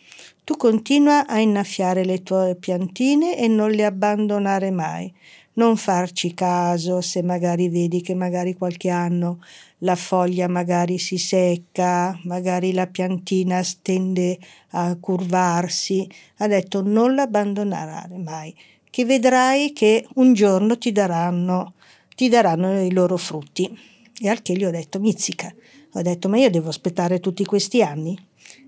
tu 0.44 0.56
continua 0.56 1.26
a 1.26 1.40
innaffiare 1.40 2.04
le 2.04 2.22
tue 2.22 2.54
piantine 2.54 3.37
e 3.37 3.48
non 3.48 3.72
le 3.72 3.84
abbandonare 3.84 4.70
mai. 4.70 5.12
Non 5.54 5.76
farci 5.76 6.34
caso 6.34 7.00
se 7.00 7.20
magari 7.25 7.68
vedi 7.68 8.00
che 8.00 8.14
magari 8.14 8.54
qualche 8.54 8.88
anno 8.88 9.40
la 9.78 9.96
foglia 9.96 10.46
magari 10.46 10.98
si 10.98 11.18
secca, 11.18 12.16
magari 12.26 12.72
la 12.72 12.87
piantina 12.87 13.60
tende 13.82 14.38
a 14.70 14.96
curvarsi. 15.00 16.08
Ha 16.37 16.46
detto 16.46 16.80
non 16.80 17.16
l'abbandonare 17.16 18.16
mai, 18.18 18.54
che 18.90 19.04
vedrai 19.04 19.73
che 19.73 20.07
un 20.14 20.33
giorno 20.33 20.78
ti 20.78 20.92
daranno, 20.92 21.75
ti 22.14 22.28
daranno 22.28 22.83
i 22.83 22.92
loro 22.92 23.16
frutti. 23.16 23.78
E 24.21 24.28
al 24.28 24.42
che 24.42 24.54
gli 24.54 24.64
ho 24.64 24.71
detto 24.71 24.99
mizzica. 24.99 25.52
Ho 25.92 26.02
detto 26.02 26.28
ma 26.28 26.38
io 26.38 26.50
devo 26.50 26.68
aspettare 26.68 27.21
tutti 27.21 27.45
questi 27.45 27.83
anni? 27.83 28.18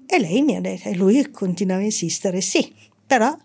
E 0.06 0.18
lei 0.18 0.42
mi 0.42 0.56
ha 0.56 0.60
detto, 0.60 0.88
e 0.88 0.96
lui 0.96 1.30
continuava 1.30 1.80
a 1.80 1.84
insistere, 1.84 2.40
sì, 2.40 2.72
però 3.06 3.36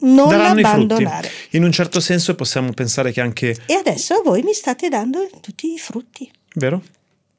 non 0.00 0.28
Daranno 0.28 0.60
abbandonare. 0.60 1.30
In 1.52 1.64
un 1.64 1.72
certo 1.72 2.00
senso 2.00 2.34
possiamo 2.34 2.72
pensare 2.72 3.10
che 3.10 3.20
anche... 3.20 3.56
E 3.66 3.74
adesso 3.74 4.20
voi 4.22 4.42
mi 4.42 4.52
state 4.52 4.88
dando 4.88 5.28
tutti 5.40 5.72
i 5.72 5.78
frutti. 5.78 6.30
Vero? 6.54 6.82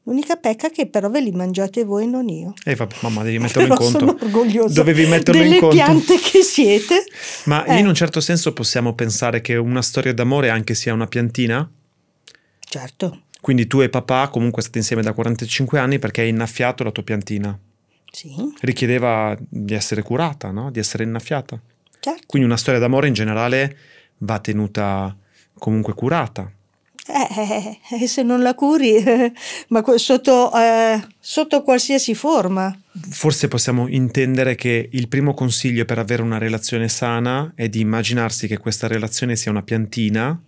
L'unica 0.10 0.38
pecca 0.38 0.70
che 0.70 0.88
però 0.88 1.08
ve 1.12 1.22
li 1.22 1.30
mangiate 1.32 1.84
voi 1.84 2.06
e 2.06 2.08
non 2.08 2.28
io. 2.30 2.56
E 2.66 2.74
vabbè, 2.74 2.96
mamma, 3.02 3.22
devi 3.22 3.38
metterlo 3.40 3.62
in 3.62 3.68
Però 3.68 3.80
conto. 3.80 4.00
sono 4.00 4.18
orgogliosa 4.20 4.74
Dovevi 4.74 5.06
metterlo 5.06 5.40
delle 5.40 5.54
in 5.54 5.60
conto. 5.62 5.76
piante 5.76 6.18
che 6.18 6.42
siete. 6.42 7.04
Ma 7.46 7.64
Eh. 7.66 7.78
in 7.78 7.86
un 7.86 7.94
certo 7.94 8.20
senso 8.20 8.52
possiamo 8.54 8.96
pensare 8.96 9.42
che 9.42 9.56
una 9.56 9.84
storia 9.84 10.12
d'amore 10.12 10.50
anche 10.50 10.74
sia 10.74 10.94
una 10.94 11.06
piantina? 11.06 11.70
Certo, 12.60 13.22
Quindi 13.42 13.68
tu 13.68 13.82
e 13.82 13.90
papà 13.90 14.28
comunque 14.30 14.62
state 14.64 14.80
insieme 14.80 15.02
da 15.02 15.14
45 15.14 15.78
anni 15.80 15.98
perché 16.00 16.22
hai 16.22 16.30
innaffiato 16.30 16.84
la 16.84 16.92
tua 16.92 17.04
piantina. 17.04 17.58
sì, 18.12 18.34
Richiedeva 18.62 19.38
di 19.40 19.74
essere 19.76 20.02
curata, 20.02 20.50
no? 20.52 20.72
Di 20.72 20.80
essere 20.80 21.04
innaffiata. 21.04 21.60
certo. 22.00 22.24
Quindi 22.26 22.48
una 22.48 22.58
storia 22.58 22.80
d'amore 22.80 23.08
in 23.08 23.14
generale 23.14 23.78
va 24.20 24.40
tenuta 24.40 25.16
comunque 25.58 25.94
curata. 25.94 26.52
Eh, 27.12 27.80
eh, 28.02 28.08
se 28.08 28.22
non 28.22 28.44
la 28.44 28.54
curi, 28.54 28.96
eh, 28.96 29.34
ma 29.70 29.84
sotto, 29.96 30.52
eh, 30.54 31.02
sotto 31.20 31.64
qualsiasi 31.64 32.14
forma. 32.14 32.78
Forse 33.10 33.48
possiamo 33.48 33.88
intendere 33.88 34.54
che 34.54 34.90
il 34.92 35.08
primo 35.08 35.34
consiglio 35.34 35.86
per 35.86 35.98
avere 35.98 36.22
una 36.22 36.38
relazione 36.38 36.88
sana 36.88 37.52
è 37.56 37.68
di 37.68 37.80
immaginarsi 37.80 38.48
che 38.48 38.60
questa 38.60 38.88
relazione 38.88 39.36
sia 39.36 39.50
una 39.50 39.64
piantina 39.64 40.40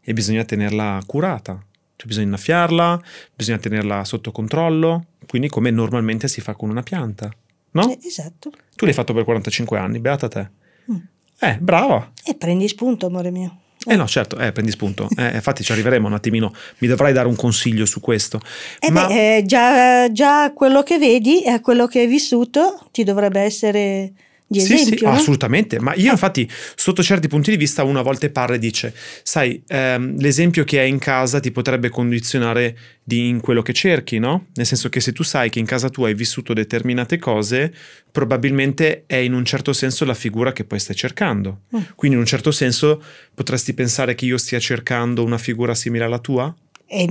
e 0.00 0.12
bisogna 0.14 0.44
tenerla 0.44 1.02
curata. 1.04 1.62
Cioè 1.96 2.06
bisogna 2.06 2.26
innaffiarla, 2.26 3.02
bisogna 3.34 3.58
tenerla 3.58 4.04
sotto 4.04 4.32
controllo, 4.32 5.06
quindi 5.26 5.48
come 5.48 5.70
normalmente 5.70 6.28
si 6.28 6.40
fa 6.40 6.54
con 6.54 6.70
una 6.70 6.82
pianta. 6.82 7.30
No? 7.72 7.90
Eh, 7.90 7.98
esatto. 8.02 8.50
Tu 8.74 8.84
l'hai 8.86 8.94
fatto 8.94 9.12
per 9.12 9.24
45 9.24 9.78
anni, 9.78 9.98
beata 9.98 10.28
te. 10.28 10.48
Mm. 10.90 10.96
Eh, 11.40 11.58
brava. 11.58 12.12
E 12.24 12.34
prendi 12.34 12.68
spunto, 12.68 13.06
amore 13.06 13.30
mio. 13.30 13.60
Eh 13.86 13.96
no, 13.96 14.06
certo, 14.06 14.38
eh, 14.38 14.52
prendi 14.52 14.70
spunto. 14.70 15.08
Eh, 15.16 15.34
infatti 15.36 15.64
ci 15.64 15.72
arriveremo 15.72 16.06
un 16.06 16.12
attimino. 16.12 16.52
Mi 16.78 16.88
dovrai 16.88 17.12
dare 17.12 17.26
un 17.26 17.36
consiglio 17.36 17.86
su 17.86 18.00
questo. 18.00 18.40
Eh 18.78 18.90
Ma 18.90 19.06
beh, 19.06 19.36
eh, 19.36 19.44
già, 19.46 20.12
già 20.12 20.52
quello 20.52 20.82
che 20.82 20.98
vedi 20.98 21.42
e 21.42 21.60
quello 21.60 21.86
che 21.86 22.00
hai 22.00 22.06
vissuto 22.06 22.78
ti 22.92 23.02
dovrebbe 23.02 23.40
essere 23.40 24.12
di 24.48 24.60
Sì, 24.60 24.74
esempio. 24.74 24.98
sì, 24.98 25.04
no? 25.04 25.10
assolutamente. 25.10 25.80
Ma 25.80 25.94
io, 25.94 26.10
infatti, 26.10 26.48
sotto 26.76 27.02
certi 27.02 27.26
punti 27.28 27.50
di 27.50 27.56
vista, 27.56 27.82
uno 27.82 27.98
a 27.98 28.02
volte 28.02 28.30
parla 28.30 28.54
e 28.54 28.58
dice: 28.58 28.94
Sai, 29.22 29.62
ehm, 29.66 30.18
l'esempio 30.20 30.64
che 30.64 30.78
hai 30.80 30.88
in 30.88 30.98
casa 30.98 31.40
ti 31.40 31.50
potrebbe 31.50 31.88
condizionare 31.88 32.76
di- 33.02 33.28
in 33.28 33.40
quello 33.40 33.62
che 33.62 33.72
cerchi, 33.72 34.18
no? 34.18 34.46
Nel 34.54 34.66
senso 34.66 34.88
che 34.88 35.00
se 35.00 35.12
tu 35.12 35.22
sai 35.22 35.50
che 35.50 35.58
in 35.58 35.66
casa 35.66 35.88
tua 35.88 36.08
hai 36.08 36.14
vissuto 36.14 36.52
determinate 36.52 37.18
cose, 37.18 37.72
probabilmente 38.12 39.04
è 39.06 39.16
in 39.16 39.32
un 39.34 39.44
certo 39.44 39.72
senso 39.72 40.04
la 40.04 40.14
figura 40.14 40.52
che 40.52 40.64
poi 40.64 40.78
stai 40.78 40.96
cercando. 40.96 41.62
Mm. 41.76 41.80
Quindi, 41.94 42.16
in 42.16 42.22
un 42.22 42.26
certo 42.28 42.50
senso, 42.50 43.02
potresti 43.34 43.74
pensare 43.74 44.14
che 44.14 44.24
io 44.24 44.38
stia 44.38 44.58
cercando 44.58 45.22
una 45.24 45.38
figura 45.38 45.74
simile 45.74 46.04
alla 46.04 46.18
tua? 46.18 46.54
È, 46.86 47.04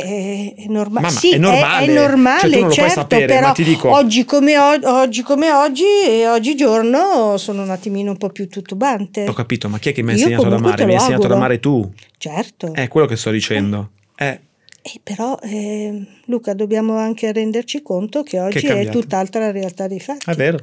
è- 0.00 0.54
è 0.56 0.64
norma- 0.68 1.00
Mamma, 1.00 1.10
sì, 1.12 1.32
è 1.32 1.38
normale. 1.38 1.84
È, 1.86 1.88
è 1.88 1.92
normale, 1.94 2.50
Cioè, 2.60 2.70
certo, 2.70 2.90
sapere, 2.92 3.26
però 3.26 3.46
ma 3.48 3.52
ti 3.52 3.64
dico- 3.64 3.90
oggi 3.90 4.24
come, 4.24 4.58
o- 4.58 4.78
oggi 5.00 5.22
come 5.22 5.50
oggi 5.52 5.84
e 6.06 6.26
oggigiorno 6.28 7.36
sono 7.38 7.62
un 7.62 7.70
attimino 7.70 8.10
un 8.12 8.16
po' 8.16 8.30
più 8.30 8.48
titubante. 8.48 9.26
Ho 9.28 9.32
capito, 9.32 9.68
ma 9.68 9.78
chi 9.78 9.90
è 9.90 9.92
che 9.92 10.02
mi 10.02 10.10
ha 10.10 10.14
insegnato 10.14 10.46
ad 10.46 10.52
amare? 10.52 10.84
Mi 10.84 10.92
hai 10.92 10.96
lo 10.96 11.02
insegnato 11.02 11.26
ad 11.26 11.32
amare 11.32 11.60
tu. 11.60 11.92
Certo. 12.18 12.72
È 12.72 12.88
quello 12.88 13.06
che 13.06 13.16
sto 13.16 13.30
dicendo. 13.30 13.90
Eh, 14.16 14.40
Eh, 14.84 15.00
però 15.02 15.38
eh, 15.42 16.04
Luca 16.24 16.54
dobbiamo 16.54 16.96
anche 16.96 17.30
renderci 17.32 17.82
conto 17.82 18.22
che 18.24 18.40
oggi 18.40 18.58
è, 18.58 18.68
cambiato. 18.68 18.98
tutt'altra 18.98 19.40
la 19.40 19.52
realtà 19.52 19.86
dei 19.86 20.00
fatti. 20.00 20.28
è 20.30 20.34
vero. 20.34 20.58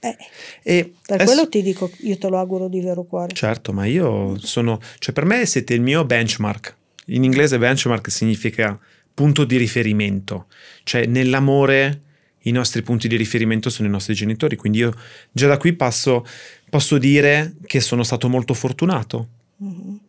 Eh, 0.00 0.16
E 0.62 0.92
per 1.06 1.16
adesso- 1.20 1.32
quello 1.34 1.48
ti 1.48 1.62
dico, 1.62 1.90
io 1.98 2.16
te 2.18 2.28
lo 2.28 2.38
auguro 2.38 2.68
di 2.68 2.80
vero 2.80 3.04
cuore. 3.04 3.32
Certo, 3.34 3.72
ma 3.72 3.84
io 3.84 4.36
sono, 4.38 4.80
cioè 4.98 5.12
per 5.14 5.24
me 5.24 5.44
siete 5.46 5.74
il 5.74 5.82
mio 5.82 6.04
benchmark. 6.04 6.74
In 7.10 7.24
inglese 7.24 7.58
benchmark 7.58 8.10
significa 8.10 8.78
punto 9.12 9.44
di 9.44 9.56
riferimento, 9.56 10.46
cioè 10.84 11.06
nell'amore 11.06 12.02
i 12.44 12.52
nostri 12.52 12.82
punti 12.82 13.08
di 13.08 13.16
riferimento 13.16 13.68
sono 13.68 13.88
i 13.88 13.90
nostri 13.90 14.14
genitori, 14.14 14.56
quindi 14.56 14.78
io 14.78 14.94
già 15.32 15.46
da 15.48 15.56
qui 15.56 15.72
passo, 15.74 16.24
posso 16.70 16.98
dire 16.98 17.54
che 17.66 17.80
sono 17.80 18.02
stato 18.02 18.28
molto 18.28 18.54
fortunato. 18.54 19.28
Mhm. 19.56 20.00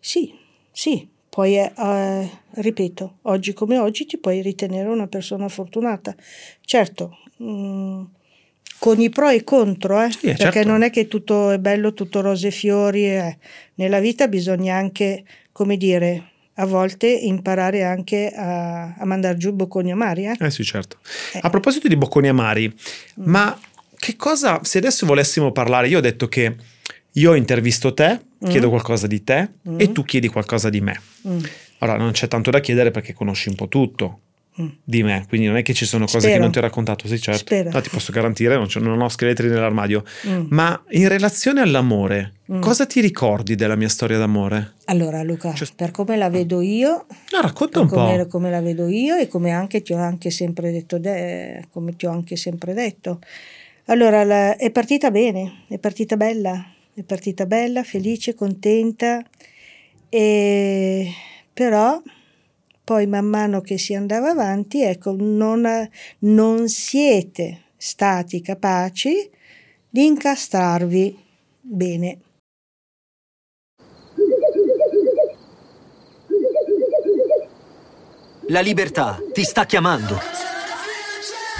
Sì, 0.00 0.32
sì, 0.72 1.06
poi 1.28 1.58
eh, 1.58 1.72
eh, 1.76 2.30
ripeto, 2.52 3.18
oggi 3.22 3.52
come 3.52 3.78
oggi 3.78 4.06
ti 4.06 4.16
puoi 4.18 4.40
ritenere 4.40 4.88
una 4.88 5.06
persona 5.06 5.48
fortunata. 5.48 6.14
Certo, 6.62 7.18
mm, 7.42 8.02
con 8.78 9.00
i 9.00 9.10
pro 9.10 9.28
e 9.28 9.36
i 9.36 9.44
contro, 9.44 10.02
eh, 10.02 10.10
Sì, 10.10 10.26
perché 10.28 10.36
certo. 10.36 10.68
non 10.68 10.82
è 10.82 10.90
che 10.90 11.06
tutto 11.06 11.50
è 11.50 11.58
bello, 11.58 11.92
tutto 11.92 12.20
rose 12.20 12.48
e 12.48 12.50
fiori. 12.50 13.04
eh. 13.06 13.36
Nella 13.74 14.00
vita 14.00 14.26
bisogna 14.26 14.74
anche, 14.76 15.24
come 15.52 15.76
dire, 15.76 16.30
a 16.58 16.66
volte 16.66 17.06
imparare 17.08 17.84
anche 17.84 18.32
a, 18.34 18.94
a 18.94 19.04
mandare 19.04 19.36
giù 19.36 19.52
bocconi 19.52 19.90
amari. 19.92 20.26
Eh? 20.26 20.36
Eh 20.38 20.50
sì, 20.50 20.64
certo. 20.64 20.98
Eh. 21.34 21.40
A 21.42 21.50
proposito 21.50 21.88
di 21.88 21.96
bocconi 21.96 22.28
amari, 22.28 22.66
Mm. 22.68 23.24
ma 23.24 23.58
che 23.98 24.16
cosa, 24.16 24.60
se 24.62 24.78
adesso 24.78 25.06
volessimo 25.06 25.52
parlare, 25.52 25.88
io 25.88 25.98
ho 25.98 26.02
detto 26.02 26.28
che 26.28 26.54
io 27.12 27.34
intervisto 27.34 27.94
te, 27.94 28.20
Mm. 28.44 28.48
chiedo 28.48 28.68
qualcosa 28.68 29.06
di 29.06 29.24
te 29.24 29.48
Mm. 29.68 29.80
e 29.80 29.92
tu 29.92 30.04
chiedi 30.04 30.28
qualcosa 30.28 30.68
di 30.70 30.80
me. 30.80 31.00
Mm. 31.28 31.38
Allora, 31.78 31.98
non 31.98 32.12
c'è 32.12 32.28
tanto 32.28 32.50
da 32.50 32.60
chiedere 32.60 32.90
perché 32.90 33.12
conosci 33.12 33.48
un 33.48 33.54
po' 33.54 33.68
tutto 33.68 34.20
Mm. 34.58 34.68
di 34.84 35.02
me, 35.02 35.24
quindi 35.28 35.46
non 35.48 35.56
è 35.58 35.62
che 35.62 35.74
ci 35.74 35.84
sono 35.84 36.04
cose 36.06 36.18
che 36.18 36.24
Spero. 36.28 36.42
non 36.42 36.50
ti 36.50 36.58
ho 36.58 36.60
raccontato, 36.62 37.06
sì 37.08 37.20
certo. 37.20 37.40
Spero. 37.40 37.70
No, 37.70 37.80
ti 37.82 37.90
posso 37.90 38.10
garantire, 38.10 38.54
non, 38.56 38.66
non 38.76 39.00
ho 39.02 39.08
scheletri 39.08 39.48
nell'armadio. 39.48 40.02
Mm. 40.26 40.46
Ma 40.50 40.82
in 40.90 41.08
relazione 41.08 41.60
all'amore, 41.60 42.32
Mm. 42.50 42.60
cosa 42.60 42.86
ti 42.86 43.00
ricordi 43.00 43.54
della 43.56 43.76
mia 43.76 43.88
storia 43.88 44.16
d'amore? 44.18 44.74
Allora 44.86 45.22
Luca, 45.22 45.52
Cioè- 45.52 45.68
per 45.76 45.90
come 45.90 46.16
la 46.16 46.30
vedo 46.30 46.60
io, 46.60 47.06
No, 47.32 47.40
racconta 47.42 47.80
un 47.80 47.88
come, 47.88 48.18
po'. 48.22 48.26
come 48.28 48.50
la 48.50 48.60
vedo 48.60 48.86
io 48.88 49.16
e 49.16 49.26
come 49.28 49.50
anche 49.50 49.82
ti 49.82 49.92
ho 49.92 49.98
anche 49.98 50.30
sempre 50.30 50.70
detto, 50.70 50.98
de- 50.98 51.64
come 51.72 51.94
ti 51.96 52.06
ho 52.06 52.10
anche 52.10 52.36
sempre 52.36 52.72
detto. 52.72 53.18
Allora, 53.86 54.24
la- 54.24 54.56
è 54.56 54.70
partita 54.70 55.10
bene, 55.10 55.64
è 55.68 55.78
partita 55.78 56.16
bella, 56.16 56.64
è 56.94 57.02
partita 57.02 57.44
bella, 57.46 57.82
felice, 57.82 58.34
contenta, 58.34 59.22
e 60.08 61.10
però 61.52 62.00
poi 62.86 63.08
man 63.08 63.26
mano 63.26 63.62
che 63.62 63.78
si 63.78 63.94
andava 63.94 64.30
avanti, 64.30 64.80
ecco, 64.80 65.16
non, 65.18 65.66
non 66.20 66.68
siete 66.68 67.62
stati 67.76 68.40
capaci 68.40 69.28
di 69.90 70.06
incastrarvi 70.06 71.18
bene. 71.60 72.18
La 78.50 78.60
libertà 78.60 79.18
ti 79.32 79.42
sta 79.42 79.66
chiamando. 79.66 80.20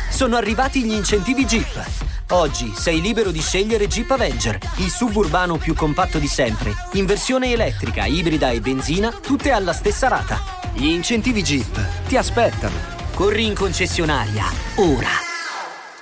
Sono 0.08 0.36
arrivati 0.36 0.84
gli 0.84 0.92
incentivi 0.92 1.44
Jeep. 1.44 2.04
Oggi 2.30 2.72
sei 2.76 3.00
libero 3.00 3.32
di 3.32 3.40
scegliere 3.40 3.88
Jeep 3.88 4.12
Avenger, 4.12 4.60
il 4.76 4.90
suburbano 4.90 5.56
più 5.56 5.74
compatto 5.74 6.20
di 6.20 6.28
sempre, 6.28 6.72
in 6.92 7.04
versione 7.04 7.50
elettrica, 7.50 8.04
ibrida 8.04 8.50
e 8.50 8.60
benzina, 8.60 9.10
tutte 9.10 9.50
alla 9.50 9.72
stessa 9.72 10.06
rata. 10.06 10.55
Gli 10.78 10.88
incentivi 10.88 11.42
Jeep 11.42 12.06
ti 12.06 12.16
aspettano. 12.16 12.74
Corri 13.14 13.46
in 13.46 13.54
concessionaria, 13.54 14.44
ora. 14.76 15.08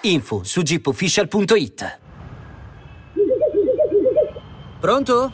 Info 0.02 0.42
su 0.42 0.62
jeepofficial.it. 0.62 1.98
Pronto? 4.80 5.32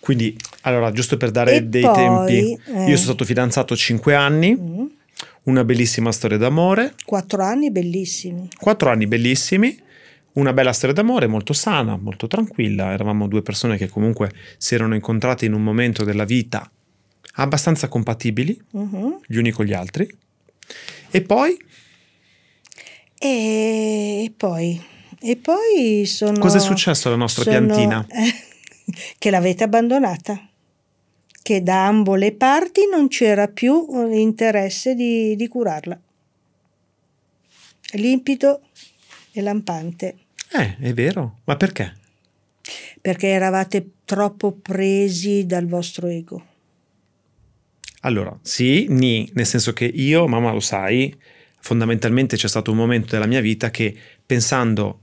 Quindi, 0.00 0.36
allora, 0.62 0.90
giusto 0.92 1.16
per 1.16 1.30
dare 1.30 1.54
E 1.54 1.62
dei 1.62 1.80
poi, 1.80 1.94
tempi, 1.94 2.60
eh. 2.66 2.80
io 2.80 2.96
sono 2.96 2.96
stato 2.98 3.24
fidanzato 3.24 3.74
5 3.74 4.14
anni, 4.14 4.54
Mm. 4.54 4.84
una 5.44 5.64
bellissima 5.64 6.12
storia 6.12 6.36
d'amore, 6.36 6.94
Quattro 7.06 7.42
anni 7.42 7.70
bellissimi. 7.70 8.48
4 8.60 8.90
anni 8.90 9.06
bellissimi, 9.06 9.80
una 10.34 10.52
bella 10.52 10.72
storia 10.72 10.94
d'amore 10.94 11.26
molto 11.26 11.52
sana, 11.54 11.96
molto 11.96 12.26
tranquilla. 12.26 12.92
Eravamo 12.92 13.28
due 13.28 13.42
persone 13.42 13.76
che 13.78 13.88
comunque 13.88 14.30
si 14.58 14.74
erano 14.74 14.94
incontrate 14.94 15.46
in 15.46 15.54
un 15.54 15.62
momento 15.62 16.04
della 16.04 16.24
vita 16.24 16.70
abbastanza 17.32 17.88
compatibili, 17.88 18.60
Mhm. 18.72 19.20
gli 19.26 19.36
uni 19.36 19.50
con 19.50 19.64
gli 19.64 19.72
altri. 19.72 20.08
E 21.10 21.22
poi, 21.22 21.56
E 23.18 24.32
poi, 24.36 24.82
e 25.20 25.36
poi 25.36 26.04
sono... 26.06 26.38
cosa 26.38 26.56
è 26.58 26.60
successo 26.60 27.08
alla 27.08 27.16
nostra 27.16 27.44
sono- 27.44 27.56
piantina? 27.66 28.06
che 29.18 29.30
l'avete 29.30 29.64
abbandonata. 29.64 30.48
Che 31.42 31.62
da 31.62 31.86
ambo 31.86 32.14
le 32.14 32.32
parti 32.32 32.82
non 32.90 33.08
c'era 33.08 33.48
più 33.48 34.10
interesse 34.12 34.94
di, 34.94 35.34
di 35.36 35.48
curarla. 35.48 36.00
Limpido 37.94 38.62
e 39.32 39.40
lampante. 39.42 40.16
Eh, 40.52 40.76
è 40.78 40.92
vero, 40.94 41.40
ma 41.44 41.56
perché? 41.56 41.96
Perché 43.00 43.28
eravate 43.28 43.90
troppo 44.04 44.52
presi 44.52 45.44
dal 45.46 45.66
vostro 45.66 46.06
ego. 46.06 46.46
Allora, 48.04 48.36
sì, 48.42 48.86
ni, 48.88 49.30
nel 49.34 49.46
senso 49.46 49.72
che 49.72 49.84
io, 49.84 50.26
mamma 50.26 50.52
lo 50.52 50.60
sai, 50.60 51.14
fondamentalmente 51.60 52.36
c'è 52.36 52.48
stato 52.48 52.72
un 52.72 52.76
momento 52.76 53.08
della 53.10 53.26
mia 53.26 53.40
vita 53.40 53.70
che 53.70 53.94
pensando, 54.26 55.00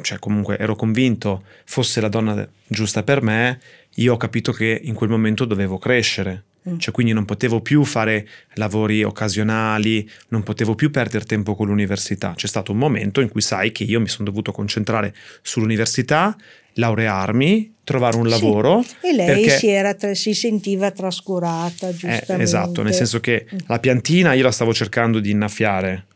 cioè 0.00 0.18
comunque 0.18 0.56
ero 0.56 0.74
convinto 0.74 1.44
fosse 1.64 2.00
la 2.00 2.08
donna 2.08 2.48
giusta 2.66 3.02
per 3.02 3.20
me, 3.22 3.60
io 3.96 4.14
ho 4.14 4.16
capito 4.16 4.52
che 4.52 4.80
in 4.82 4.94
quel 4.94 5.10
momento 5.10 5.44
dovevo 5.44 5.76
crescere 5.76 6.44
Mm. 6.68 6.76
Cioè, 6.78 6.92
quindi 6.92 7.12
non 7.14 7.24
potevo 7.24 7.62
più 7.62 7.84
fare 7.84 8.28
lavori 8.54 9.02
occasionali, 9.02 10.06
non 10.28 10.42
potevo 10.42 10.74
più 10.74 10.90
perdere 10.90 11.24
tempo 11.24 11.54
con 11.54 11.68
l'università. 11.68 12.34
C'è 12.36 12.46
stato 12.46 12.72
un 12.72 12.78
momento 12.78 13.22
in 13.22 13.30
cui 13.30 13.40
sai 13.40 13.72
che 13.72 13.84
io 13.84 13.98
mi 13.98 14.08
sono 14.08 14.24
dovuto 14.28 14.52
concentrare 14.52 15.14
sull'università, 15.40 16.36
laurearmi, 16.74 17.76
trovare 17.84 18.16
un 18.16 18.24
Sì. 18.24 18.30
lavoro. 18.30 18.84
E 19.00 19.12
lei 19.12 19.42
perché- 19.44 19.58
si, 19.58 19.68
era 19.68 19.96
si 20.14 20.34
sentiva 20.34 20.90
trascurata, 20.90 21.88
Eh, 21.88 21.92
giustamente. 21.94 22.42
esatto, 22.42 22.82
nel 22.82 22.92
senso 22.94 23.20
che 23.20 23.46
la 23.66 23.78
piantina 23.78 24.34
io 24.34 24.42
la 24.42 24.52
stavo 24.52 24.74
cercando 24.74 25.18
di 25.18 25.30
innaffiare, 25.30 26.06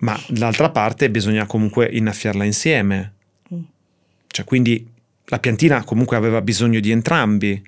ma 0.00 0.18
d'altra 0.28 0.70
parte 0.70 1.10
bisogna 1.10 1.46
comunque 1.46 1.88
innaffiarla 1.90 2.44
insieme. 2.44 3.14
Mm. 3.52 3.60
Cioè, 4.26 4.44
quindi 4.44 4.86
la 5.24 5.38
piantina 5.38 5.82
comunque 5.84 6.16
aveva 6.16 6.40
bisogno 6.42 6.80
di 6.80 6.90
entrambi. 6.90 7.62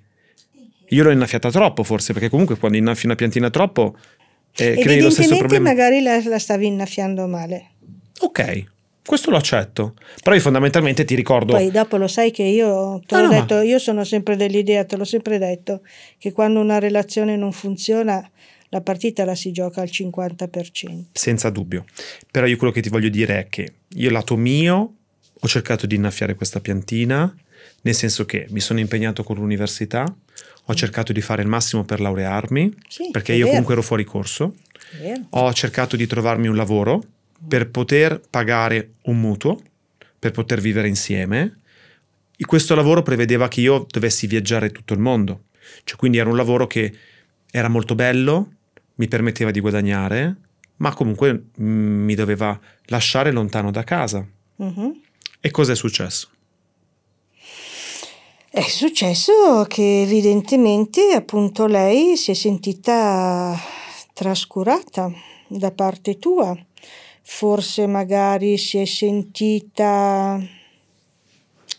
Io 0.91 1.03
l'ho 1.03 1.11
innaffiata 1.11 1.51
troppo, 1.51 1.83
forse, 1.83 2.13
perché 2.13 2.29
comunque 2.29 2.57
quando 2.57 2.77
innaffi 2.77 3.07
una 3.07 3.15
piantina 3.15 3.51
troppo 3.51 3.97
eh, 4.57 4.77
crei 4.79 5.01
lo 5.01 5.11
stesso 5.11 5.37
problema. 5.37 5.69
magari 5.69 6.01
la, 6.03 6.21
la 6.25 6.39
stavi 6.39 6.67
innaffiando 6.67 7.27
male. 7.27 7.71
Ok, 8.21 8.65
questo 9.07 9.31
lo 9.31 9.37
accetto. 9.37 9.95
Però 10.23 10.35
io 10.35 10.41
fondamentalmente 10.43 11.05
ti 11.05 11.15
ricordo. 11.15 11.53
Poi 11.55 11.71
dopo 11.71 11.97
lo 11.97 12.09
sai 12.09 12.31
che 12.31 12.43
io, 12.43 13.01
te 13.07 13.15
No, 13.15 13.23
l'ho 13.23 13.27
no, 13.29 13.33
ma- 13.33 13.41
detto, 13.41 13.61
io 13.61 13.79
sono 13.79 14.05
sempre 14.05 14.37
dell'idea, 14.37 14.85
te 14.85 14.97
l'ho 14.97 15.05
sempre 15.05 15.39
detto, 15.39 15.83
che 16.19 16.33
quando 16.33 16.61
una 16.61 16.79
relazione 16.79 17.37
non 17.37 17.53
funziona 17.53 18.29
la 18.73 18.81
partita 18.83 19.25
la 19.25 19.35
si 19.35 19.51
gioca 19.51 19.81
al 19.81 19.89
50%. 19.91 21.05
Senza 21.13 21.51
dubbio. 21.51 21.85
Però 22.31 22.47
io 22.47 22.57
quello 22.57 22.73
che 22.73 22.81
ti 22.81 22.89
voglio 22.89 23.09
dire 23.09 23.39
è 23.41 23.49
che 23.49 23.73
io 23.89 24.11
lato 24.11 24.37
mio 24.37 24.95
ho 25.41 25.49
cercato 25.49 25.87
di 25.87 25.97
innaffiare 25.97 26.35
questa 26.35 26.61
piantina, 26.61 27.35
nel 27.83 27.95
senso 27.95 28.27
che 28.27 28.47
mi 28.51 28.61
sono 28.61 28.79
impegnato 28.79 29.25
con 29.25 29.37
l'università, 29.37 30.05
ho 30.71 30.75
cercato 30.75 31.13
di 31.13 31.21
fare 31.21 31.43
il 31.43 31.49
massimo 31.49 31.85
per 31.85 32.01
laurearmi, 32.01 32.73
Sì, 32.89 33.09
perché 33.11 33.33
io 33.33 33.39
vero, 33.39 33.49
comunque 33.49 33.75
ero 33.75 33.83
fuori 33.83 34.05
corso, 34.05 34.55
ho 35.31 35.53
cercato 35.53 35.97
di 35.97 36.07
trovarmi 36.07 36.47
un 36.47 36.55
lavoro 36.55 37.03
per 37.47 37.71
poter 37.71 38.21
pagare 38.31 38.91
un 39.03 39.19
mutuo, 39.19 39.61
per 40.19 40.31
poter 40.31 40.61
vivere 40.61 40.87
insieme. 40.87 41.59
E 42.37 42.45
questo 42.45 42.75
lavoro 42.75 43.03
prevedeva 43.03 43.49
che 43.49 43.61
io 43.61 43.87
dovessi 43.91 44.27
viaggiare 44.27 44.71
tutto 44.71 44.95
il 44.95 45.01
mondo, 45.01 45.45
cioè 45.85 45.99
quindi 45.99 46.19
era 46.19 46.31
un 46.31 46.37
lavoro 46.37 46.67
che 46.67 46.95
era 47.51 47.69
molto 47.69 47.95
bello, 47.95 48.53
mi 48.95 49.09
permetteva 49.09 49.51
di 49.51 49.61
guadagnare, 49.61 50.37
ma 50.77 50.95
comunque 50.95 51.47
mm, 51.61 52.05
mi 52.05 52.15
doveva 52.15 52.59
lasciare 52.87 53.33
lontano 53.33 53.71
da 53.73 53.83
casa. 53.83 54.25
Mhm. 54.57 55.01
E 55.41 55.51
cosa 55.51 55.73
è 55.73 55.77
successo? 55.77 56.29
È 58.53 58.63
successo 58.63 59.65
che 59.69 60.03
evidentemente 60.03 61.13
appunto 61.15 61.67
lei 61.67 62.17
si 62.17 62.33
è 62.33 62.35
sentita 62.35 63.57
trascurata 64.13 65.11
da 65.47 65.71
parte 65.71 66.19
tua, 66.19 66.57
forse 67.23 67.87
magari 67.87 68.59
si 68.59 68.79
è 68.79 68.85
sentita... 68.85 70.41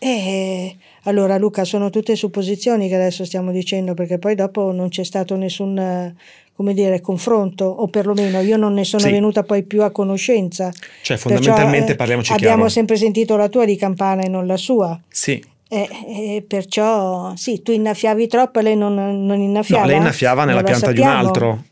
Eh, 0.04 0.76
allora 1.04 1.36
Luca, 1.36 1.64
sono 1.64 1.90
tutte 1.90 2.16
supposizioni 2.16 2.88
che 2.88 2.94
adesso 2.96 3.24
stiamo 3.26 3.52
dicendo 3.52 3.92
perché 3.94 4.18
poi 4.18 4.34
dopo 4.34 4.72
non 4.72 4.88
c'è 4.88 5.04
stato 5.04 5.36
nessun, 5.36 6.12
come 6.56 6.74
dire, 6.74 7.00
confronto 7.00 7.66
o 7.66 7.86
perlomeno 7.86 8.40
io 8.40 8.56
non 8.56 8.72
ne 8.72 8.82
sono 8.84 9.02
Sì. 9.04 9.10
venuta 9.12 9.42
poi 9.44 9.62
più 9.62 9.82
a 9.82 9.90
conoscenza. 9.92 10.70
Cioè, 11.02 11.18
Perciò, 11.18 11.28
fondamentalmente 11.28 11.92
eh, 11.92 11.96
parliamoci 11.96 12.32
Abbiamo 12.32 12.54
chiaro. 12.54 12.70
sempre 12.70 12.96
sentito 12.96 13.36
la 13.36 13.48
tua 13.48 13.64
di 13.66 13.76
campana 13.76 14.22
e 14.22 14.28
non 14.28 14.46
la 14.46 14.56
sua. 14.56 14.98
Sì, 15.08 15.40
E, 15.74 15.88
e 16.36 16.44
perciò 16.46 17.34
sì, 17.34 17.62
tu 17.62 17.72
innaffiavi 17.72 18.26
troppo 18.26 18.58
e 18.58 18.62
lei 18.62 18.76
non, 18.76 18.94
non 18.94 19.40
innaffiava. 19.40 19.84
no, 19.84 19.88
lei 19.88 19.96
innaffiava 20.00 20.44
nella 20.44 20.62
pianta 20.62 20.92
di 20.92 21.00
un 21.00 21.06
sappiamo. 21.06 21.26
altro. 21.28 21.64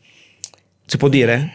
Si 0.87 0.97
può 0.97 1.07
dire? 1.07 1.51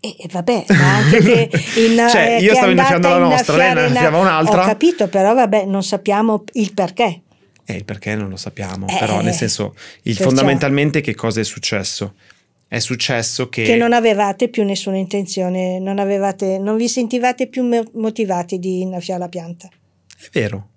E, 0.00 0.16
e 0.18 0.26
vabbè, 0.30 0.64
ma 0.68 0.94
anche 0.96 1.18
che 1.20 1.50
in, 1.80 1.96
Cioè, 2.10 2.36
eh, 2.36 2.42
io 2.42 2.50
che 2.50 2.56
stavo 2.56 2.72
innaffiando 2.72 3.08
la 3.08 3.18
nostra, 3.18 3.56
lei 3.56 3.70
innaffiava 3.70 4.18
una- 4.18 4.28
un'altra. 4.32 4.62
Ho 4.62 4.66
capito, 4.66 5.08
però 5.08 5.32
vabbè, 5.32 5.64
non 5.64 5.82
sappiamo 5.82 6.44
il 6.52 6.74
perché. 6.74 7.20
Eh, 7.64 7.76
il 7.76 7.84
perché 7.86 8.14
non 8.14 8.28
lo 8.28 8.36
sappiamo, 8.36 8.86
Eh, 8.86 8.96
però 8.98 9.20
eh, 9.20 9.22
nel 9.22 9.32
senso, 9.32 9.74
il- 10.02 10.12
perciò- 10.14 10.24
fondamentalmente 10.24 11.00
che 11.00 11.14
cosa 11.14 11.40
è 11.40 11.44
successo? 11.44 12.16
È 12.68 12.78
successo 12.80 13.48
che... 13.48 13.62
Che 13.62 13.76
non 13.76 13.94
avevate 13.94 14.48
più 14.48 14.62
nessuna 14.64 14.96
intenzione, 14.98 15.78
non, 15.78 15.98
avevate, 15.98 16.58
non 16.58 16.76
vi 16.76 16.88
sentivate 16.88 17.46
più 17.46 17.62
mo- 17.64 17.84
motivati 17.94 18.58
di 18.58 18.82
innaffiare 18.82 19.20
la 19.20 19.28
pianta. 19.28 19.70
È 20.24 20.28
vero, 20.32 20.68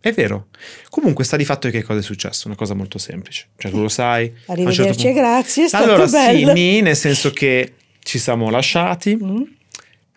è 0.00 0.12
vero. 0.12 0.46
Comunque 0.90 1.24
sta 1.24 1.36
di 1.36 1.44
fatto 1.44 1.68
che 1.70 1.82
cosa 1.82 2.00
è 2.00 2.02
successo? 2.02 2.46
Una 2.48 2.56
cosa 2.56 2.74
molto 2.74 2.98
semplice. 2.98 3.46
Cioè 3.56 3.70
tu 3.70 3.80
lo 3.80 3.88
sai. 3.88 4.32
certo 4.34 4.52
Arrivederci 4.52 4.82
e 5.06 5.12
punto- 5.12 5.12
grazie, 5.20 5.64
è 5.64 5.68
stato 5.68 5.84
Allora 5.84 6.06
bello. 6.06 6.54
sì, 6.54 6.80
nel 6.80 6.96
senso 6.96 7.30
che 7.30 7.74
ci 8.00 8.18
siamo 8.18 8.50
lasciati 8.50 9.16
Mm? 9.16 9.42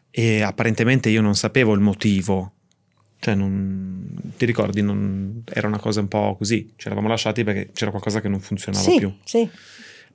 e 0.09 0.41
apparentemente 0.41 1.09
io 1.09 1.21
non 1.21 1.35
sapevo 1.35 1.73
il 1.73 1.79
motivo. 1.81 2.53
Cioè, 3.19 3.35
non, 3.35 4.07
ti 4.35 4.45
ricordi, 4.45 4.81
non- 4.81 5.43
era 5.53 5.67
una 5.67 5.77
cosa 5.77 5.99
un 5.99 6.07
po' 6.07 6.35
così. 6.37 6.73
Ci 6.75 6.87
eravamo 6.87 7.07
lasciati 7.07 7.43
perché 7.43 7.69
c'era 7.71 7.91
qualcosa 7.91 8.19
che 8.19 8.27
non 8.27 8.39
funzionava 8.39 8.83
Sì, 8.83 8.97
più. 8.97 9.13
sì, 9.23 9.47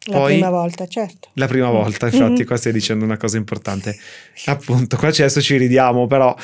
la 0.09 0.19
Poi- 0.19 0.33
prima 0.35 0.51
volta, 0.51 0.87
certo. 0.89 1.29
La 1.35 1.47
prima 1.47 1.71
volta, 1.71 2.07
infatti, 2.07 2.43
Mm. 2.43 2.47
qua 2.47 2.57
stai 2.57 2.73
dicendo 2.73 3.05
una 3.05 3.17
cosa 3.17 3.37
importante. 3.37 3.97
Appunto, 4.47 4.97
qua 4.97 5.09
adesso 5.09 5.41
ci 5.41 5.57
ridiamo, 5.57 6.09
però 6.09 6.35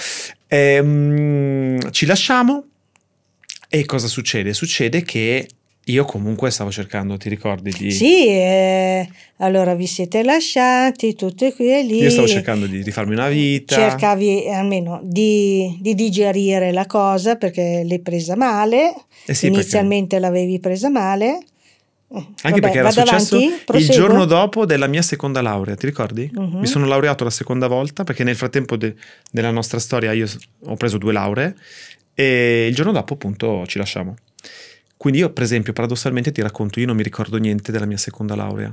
ehm, 0.57 1.91
ci 1.91 2.07
lasciamo 2.07 2.65
e 3.69 3.87
cosa 3.87 4.07
succede? 4.07 4.53
Succede 4.53 5.03
che 5.03 5.49
io 5.87 6.05
comunque 6.05 6.51
stavo 6.51 6.71
cercando, 6.71 7.17
ti 7.17 7.29
ricordi 7.29 7.73
di... 7.77 7.91
Sì, 7.91 8.29
eh, 8.29 9.09
allora 9.39 9.75
vi 9.75 9.87
siete 9.87 10.23
lasciati, 10.23 11.15
tutto 11.15 11.47
e 11.47 11.55
qui 11.55 11.73
e 11.73 11.83
lì. 11.83 11.99
Io 11.99 12.11
stavo 12.11 12.29
cercando 12.29 12.67
di 12.67 12.83
rifarmi 12.83 13.15
una 13.15 13.29
vita. 13.29 13.75
Cercavi 13.75 14.45
eh, 14.45 14.53
almeno 14.53 15.01
di, 15.03 15.79
di 15.81 15.95
digerire 15.95 16.71
la 16.71 16.87
cosa 16.87 17.37
perché 17.37 17.83
l'hai 17.85 18.01
presa 18.01 18.37
male. 18.37 18.95
Eh 19.25 19.35
sì, 19.35 19.47
Inizialmente 19.47 20.19
l'avevi 20.19 20.61
presa 20.61 20.89
male. 20.89 21.41
Anche 22.15 22.35
vabbè, 22.43 22.61
perché 22.61 22.79
era 22.79 22.91
successo 22.91 23.37
avanti? 23.37 23.77
il 23.77 23.89
giorno 23.89 24.25
dopo 24.25 24.67
della 24.67 24.87
mia 24.87 25.03
seconda 25.03 25.41
laurea, 25.41 25.75
ti 25.75 25.87
ricordi? 25.87 26.31
Mhm. 26.33 26.59
Mi 26.59 26.67
sono 26.67 26.87
laureato 26.87 27.25
la 27.25 27.31
seconda 27.31 27.67
volta 27.67 28.05
perché 28.05 28.25
nel 28.25 28.37
frattempo 28.37 28.77
de- 28.77 28.95
della 29.31 29.51
nostra 29.51 29.79
storia 29.79 30.13
io 30.13 30.27
ho 30.67 30.77
preso 30.77 30.99
due 30.99 31.13
lauree 31.13 31.55
e 32.15 32.67
il 32.69 32.75
giorno 32.75 32.93
dopo 32.93 33.15
appunto 33.15 33.65
ci 33.67 33.79
lasciamo. 33.79 34.17
Quindi 34.97 35.21
io 35.21 35.31
per 35.31 35.43
esempio 35.43 35.73
paradossalmente 35.73 36.31
ti 36.33 36.43
racconto, 36.43 36.79
io 36.79 36.87
non 36.87 36.97
mi 36.97 37.03
ricordo 37.03 37.37
niente 37.39 37.73
della 37.73 37.87
mia 37.87 37.97
seconda 37.97 38.37
laurea. 38.37 38.71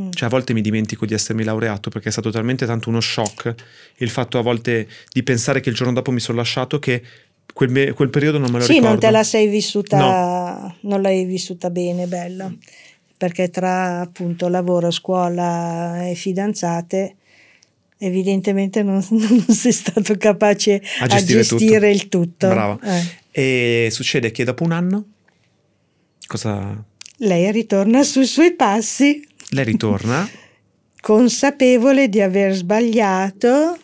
Mm. 0.00 0.10
Cioè 0.10 0.26
a 0.26 0.30
volte 0.30 0.52
mi 0.52 0.60
dimentico 0.60 1.06
di 1.06 1.14
essermi 1.14 1.44
laureato 1.44 1.88
perché 1.88 2.08
è 2.08 2.12
stato 2.12 2.30
talmente 2.30 2.66
tanto 2.66 2.88
uno 2.88 3.00
shock 3.00 3.54
il 3.98 4.10
fatto 4.10 4.38
a 4.38 4.42
volte 4.42 4.88
di 5.12 5.22
pensare 5.22 5.60
che 5.60 5.68
il 5.68 5.76
giorno 5.76 5.92
dopo 5.92 6.10
mi 6.10 6.18
sono 6.18 6.38
lasciato 6.38 6.80
che 6.80 7.00
quel, 7.54 7.94
quel 7.94 8.10
periodo 8.10 8.36
non 8.38 8.50
me 8.50 8.58
lo 8.58 8.64
Sì, 8.64 8.72
ricordo. 8.72 8.90
non 8.90 8.98
te 9.00 9.10
la 9.10 9.22
sei 9.24 9.46
vissuta, 9.48 10.76
non 10.80 11.00
l'hai 11.00 11.24
vissuta 11.24 11.70
bene, 11.70 12.06
bella, 12.06 12.52
perché 13.16 13.48
tra 13.48 14.00
appunto 14.00 14.48
lavoro, 14.48 14.90
scuola 14.90 16.06
e 16.06 16.14
fidanzate 16.14 17.16
evidentemente 17.98 18.82
non, 18.82 19.02
non 19.10 19.44
sei 19.48 19.72
stato 19.72 20.14
capace 20.18 20.82
A 21.00 21.04
a 21.04 21.06
gestire 21.06 21.38
gestire, 21.42 21.74
tutto. 21.78 21.86
il 21.86 22.08
tutto. 22.08 22.48
Brava. 22.48 22.78
Eh. 23.32 23.86
E 23.86 23.88
succede 23.90 24.30
che 24.30 24.44
dopo 24.44 24.62
un 24.64 24.72
anno 24.72 25.04
cosa 26.26 26.84
Lei 27.18 27.50
ritorna 27.52 28.02
sui 28.02 28.26
suoi 28.26 28.54
passi, 28.54 29.26
lei 29.50 29.64
ritorna 29.64 30.28
consapevole 31.00 32.08
di 32.08 32.20
aver 32.20 32.52
sbagliato, 32.54 33.78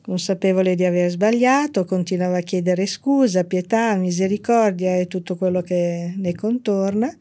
consapevole 0.00 0.74
di 0.74 0.84
aver 0.84 1.10
sbagliato, 1.10 1.84
continuava 1.84 2.38
a 2.38 2.42
chiedere 2.42 2.86
scusa, 2.86 3.44
pietà, 3.44 3.94
misericordia 3.96 4.96
e 4.96 5.06
tutto 5.06 5.36
quello 5.36 5.60
che 5.62 6.14
ne 6.16 6.34
contorna. 6.34 7.14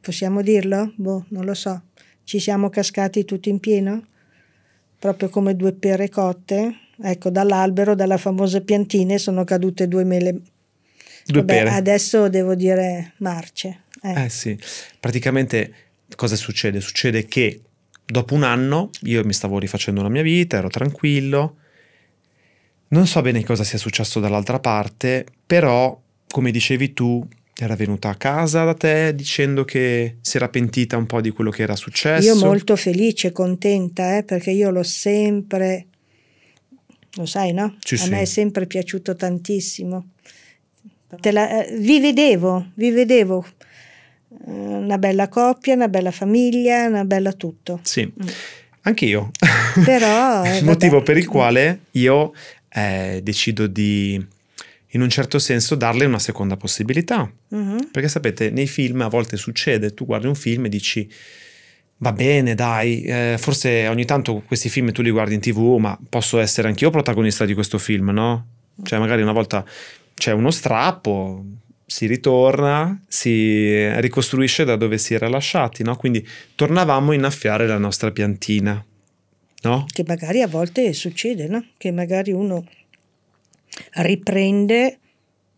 Possiamo 0.00 0.42
dirlo? 0.42 0.92
Boh, 0.96 1.26
non 1.30 1.44
lo 1.44 1.54
so. 1.54 1.82
Ci 2.24 2.38
siamo 2.38 2.68
cascati 2.68 3.24
tutti 3.24 3.48
in 3.48 3.58
pieno? 3.58 4.06
Proprio 4.98 5.28
come 5.28 5.56
due 5.56 5.72
pere 5.72 6.08
cotte? 6.08 6.74
Ecco, 7.02 7.30
dall'albero, 7.30 7.94
dalla 7.94 8.18
famosa 8.18 8.60
piantina, 8.60 9.16
sono 9.18 9.44
cadute 9.44 9.88
due 9.88 10.04
mele. 10.04 10.32
due 11.24 11.40
Vabbè, 11.40 11.54
pere. 11.54 11.70
adesso 11.70 12.28
devo 12.28 12.54
dire 12.54 13.14
marce. 13.18 13.84
Eh. 14.02 14.24
Eh 14.24 14.28
sì, 14.28 14.58
praticamente 14.98 15.72
cosa 16.16 16.36
succede? 16.36 16.80
Succede 16.80 17.26
che 17.26 17.60
dopo 18.04 18.34
un 18.34 18.42
anno 18.42 18.90
io 19.02 19.24
mi 19.24 19.32
stavo 19.32 19.58
rifacendo 19.58 20.02
la 20.02 20.08
mia 20.08 20.22
vita, 20.22 20.58
ero 20.58 20.68
tranquillo, 20.68 21.56
non 22.90 23.06
so 23.06 23.20
bene 23.22 23.44
cosa 23.44 23.64
sia 23.64 23.78
successo 23.78 24.20
dall'altra 24.20 24.58
parte, 24.60 25.26
però 25.46 25.98
come 26.28 26.50
dicevi 26.50 26.92
tu 26.92 27.26
era 27.56 27.76
venuta 27.76 28.08
a 28.08 28.14
casa 28.14 28.64
da 28.64 28.74
te 28.74 29.14
dicendo 29.14 29.64
che 29.64 30.16
si 30.20 30.36
era 30.36 30.48
pentita 30.48 30.96
un 30.96 31.06
po' 31.06 31.20
di 31.20 31.30
quello 31.30 31.50
che 31.50 31.62
era 31.62 31.76
successo. 31.76 32.26
Io 32.26 32.36
molto 32.36 32.74
felice, 32.76 33.32
contenta, 33.32 34.16
eh, 34.16 34.22
perché 34.22 34.50
io 34.50 34.70
l'ho 34.70 34.82
sempre, 34.82 35.86
lo 37.14 37.26
sai, 37.26 37.52
no? 37.52 37.76
Sì, 37.84 37.94
a 37.94 37.98
sì. 37.98 38.10
me 38.10 38.20
è 38.22 38.24
sempre 38.24 38.66
piaciuto 38.66 39.14
tantissimo. 39.14 40.06
La- 41.32 41.64
eh, 41.66 41.76
vi 41.76 42.00
vedevo, 42.00 42.70
vi 42.74 42.90
vedevo 42.90 43.44
Eh, 44.46 44.50
Una 44.50 44.96
bella 44.96 45.28
coppia, 45.28 45.74
una 45.74 45.88
bella 45.88 46.12
famiglia, 46.12 46.86
una 46.86 47.04
bella 47.04 47.32
tutto. 47.32 47.80
Sì, 47.82 48.10
anche 48.82 49.04
io. 49.04 49.30
Però, 49.84 50.44
eh, 50.46 50.58
il 50.58 50.64
motivo 50.64 51.02
per 51.02 51.16
il 51.16 51.26
quale 51.26 51.80
io 51.92 52.32
eh, 52.72 53.20
decido 53.22 53.66
di, 53.66 54.14
in 54.88 55.00
un 55.00 55.08
certo 55.08 55.38
senso, 55.38 55.74
darle 55.74 56.04
una 56.04 56.18
seconda 56.18 56.56
possibilità. 56.56 57.30
Mhm. 57.48 57.90
Perché 57.90 58.08
sapete, 58.08 58.50
nei 58.50 58.66
film 58.66 59.02
a 59.02 59.08
volte 59.08 59.36
succede, 59.36 59.94
tu 59.94 60.06
guardi 60.06 60.26
un 60.26 60.34
film 60.34 60.66
e 60.66 60.68
dici, 60.68 61.10
va 61.98 62.12
bene, 62.12 62.54
dai, 62.54 63.02
eh, 63.02 63.36
forse 63.38 63.86
ogni 63.88 64.04
tanto 64.04 64.42
questi 64.46 64.68
film 64.68 64.92
tu 64.92 65.02
li 65.02 65.10
guardi 65.10 65.34
in 65.34 65.40
tv, 65.40 65.76
ma 65.78 65.98
posso 66.08 66.38
essere 66.38 66.68
anch'io 66.68 66.90
protagonista 66.90 67.44
di 67.44 67.54
questo 67.54 67.78
film, 67.78 68.10
no? 68.10 68.46
Cioè 68.82 68.98
magari 68.98 69.22
una 69.22 69.32
volta 69.32 69.64
c'è 70.14 70.32
uno 70.32 70.50
strappo, 70.50 71.44
si 71.84 72.06
ritorna, 72.06 73.02
si 73.08 73.90
ricostruisce 74.00 74.64
da 74.64 74.76
dove 74.76 74.96
si 74.96 75.12
era 75.12 75.28
lasciati, 75.28 75.82
no? 75.82 75.96
Quindi 75.96 76.26
tornavamo 76.54 77.10
a 77.10 77.14
innaffiare 77.14 77.66
la 77.66 77.78
nostra 77.78 78.10
piantina, 78.12 78.82
no? 79.62 79.86
Che 79.92 80.04
magari 80.06 80.42
a 80.42 80.46
volte 80.48 80.92
succede, 80.92 81.46
no? 81.48 81.64
Che 81.76 81.90
magari 81.90 82.32
uno 82.32 82.64
riprende 83.94 84.98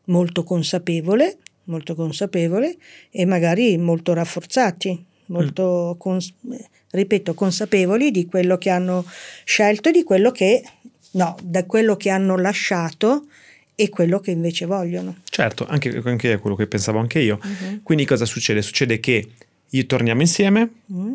molto 0.07 0.43
consapevole, 0.45 1.39
molto 1.65 1.95
consapevole 1.95 2.77
e 3.11 3.25
magari 3.25 3.77
molto 3.79 4.13
rafforzati, 4.13 5.05
molto, 5.27 5.97
cons- 5.99 6.33
eh, 6.51 6.69
ripeto, 6.91 7.35
consapevoli 7.35 8.11
di 8.11 8.27
quello 8.27 8.59
che 8.59 8.71
hanno 8.71 9.05
scelto 9.45 9.89
e 9.89 9.93
di 9.93 10.03
quello 10.03 10.31
che, 10.31 10.63
no, 11.13 11.37
da 11.43 11.65
quello 11.65 11.97
che 11.97 12.11
hanno 12.11 12.37
lasciato 12.37 13.27
e 13.75 13.89
quello 13.89 14.21
che 14.21 14.33
invece 14.33 14.67
vogliono. 14.67 15.17
Certo, 15.25 15.67
anche, 15.67 16.01
anche 16.05 16.37
quello 16.39 16.57
che 16.57 16.67
pensavo 16.67 16.99
anche 16.99 17.21
io. 17.21 17.39
Mhm. 17.43 17.81
Quindi 17.83 18.05
cosa 18.05 18.25
succede? 18.27 18.61
Succede 18.61 19.01
che 19.01 19.29
io 19.69 19.87
torniamo 19.87 20.21
insieme, 20.21 20.71
Mm? 20.93 21.13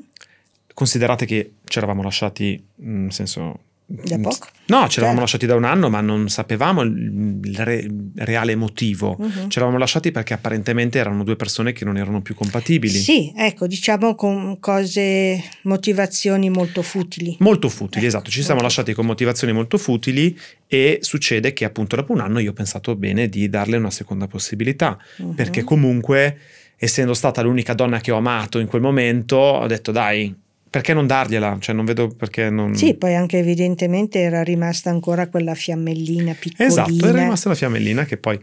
Considerate 0.78 1.26
che 1.26 1.54
ci 1.66 1.80
eravamo 1.80 2.04
lasciati, 2.04 2.64
mm, 2.84 3.02
nel 3.06 3.12
senso... 3.12 3.62
Da 3.90 4.20
poco. 4.20 4.48
No, 4.68 4.88
ci 4.90 5.00
eravamo 5.00 5.20
Certo. 5.20 5.20
lasciati 5.22 5.46
da 5.48 5.56
un 5.56 5.64
anno, 5.64 5.90
ma 5.90 6.02
non 6.02 6.28
sapevamo 6.30 6.82
il, 6.84 7.56
re- 7.56 7.90
reale 8.18 8.54
motivo. 8.56 9.16
Mhm. 9.18 9.50
Ci 9.50 9.58
eravamo 9.58 9.80
lasciati 9.80 10.12
perché 10.12 10.34
apparentemente 10.36 11.00
erano 11.00 11.24
due 11.24 11.36
persone 11.38 11.72
che 11.72 11.84
non 11.86 11.98
erano 11.98 12.22
più 12.22 12.36
compatibili. 12.36 12.94
Sì, 12.94 13.34
ecco, 13.36 13.66
diciamo 13.66 14.14
con 14.14 14.60
cose, 14.60 15.42
motivazioni 15.64 16.50
molto 16.52 16.82
futili. 16.84 17.38
Molto 17.40 17.70
futili, 17.70 18.06
Ecco, 18.06 18.16
esatto. 18.18 18.30
Ci 18.30 18.44
siamo 18.44 18.62
lasciati 18.62 18.94
con 18.94 19.06
motivazioni 19.06 19.54
molto 19.54 19.78
futili 19.80 20.38
e 20.68 21.00
succede 21.02 21.54
che 21.54 21.64
appunto 21.66 21.96
dopo 21.96 22.12
un 22.12 22.20
anno 22.20 22.38
io 22.40 22.52
ho 22.52 22.54
pensato 22.54 22.94
bene 22.96 23.30
di 23.30 23.50
darle 23.50 23.78
una 23.78 23.90
seconda 23.90 24.28
possibilità. 24.28 24.98
Mhm. 25.20 25.34
perché 25.34 25.64
comunque 25.64 26.38
essendo 26.78 27.14
stata 27.16 27.42
l'unica 27.42 27.74
donna 27.74 28.00
che 28.00 28.12
ho 28.12 28.18
amato 28.18 28.60
in 28.60 28.68
quel 28.68 28.82
momento 28.82 29.38
ho 29.38 29.66
detto 29.66 29.92
dai 29.92 30.36
perché 30.78 30.94
non 30.94 31.08
dargliela 31.08 31.58
cioè 31.60 31.74
non 31.74 31.86
vedo 31.86 32.08
perché 32.10 32.52
non 32.52 32.76
Sì, 32.76 32.94
poi 32.94 33.16
anche 33.16 33.40
evidentemente 33.40 34.20
era 34.20 34.44
rimasta 34.44 34.92
ancora 34.92 35.28
quella 35.28 35.56
fiammellina 35.56 36.36
piccolina. 36.38 36.68
esatto 36.72 37.08
era 37.08 37.20
rimasta 37.24 37.50
la 37.50 37.56
fiammellina 37.56 38.06
che 38.06 38.18
poi 38.18 38.40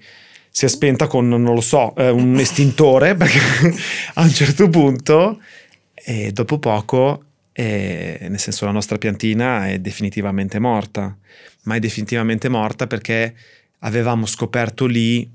si 0.50 0.64
è 0.64 0.68
spenta 0.68 1.06
con 1.06 1.28
non 1.28 1.42
lo 1.44 1.60
so 1.60 1.94
eh, 1.94 2.10
un 2.10 2.34
estintore 2.40 3.14
perché 3.14 3.38
a 4.14 4.22
un 4.22 4.30
certo 4.30 4.68
punto 4.68 5.40
e 5.94 6.32
dopo 6.32 6.58
poco 6.58 7.22
eh, 7.52 8.26
nel 8.28 8.40
senso 8.40 8.64
la 8.64 8.72
nostra 8.72 8.98
piantina 8.98 9.68
è 9.68 9.78
definitivamente 9.78 10.58
morta 10.58 11.16
ma 11.62 11.76
è 11.76 11.78
definitivamente 11.78 12.48
morta 12.48 12.88
perché 12.88 13.32
avevamo 13.80 14.26
scoperto 14.26 14.86
lì 14.86 15.30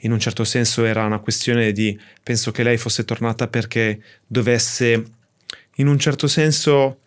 in 0.00 0.12
un 0.12 0.18
certo 0.18 0.44
senso 0.44 0.84
era 0.84 1.06
una 1.06 1.20
questione 1.20 1.72
di 1.72 1.98
penso 2.22 2.50
che 2.50 2.62
lei 2.62 2.76
fosse 2.76 3.06
tornata 3.06 3.48
perché 3.48 3.98
dovesse 4.26 5.02
in 5.76 5.86
un 5.88 5.98
certo 5.98 6.26
senso 6.26 6.98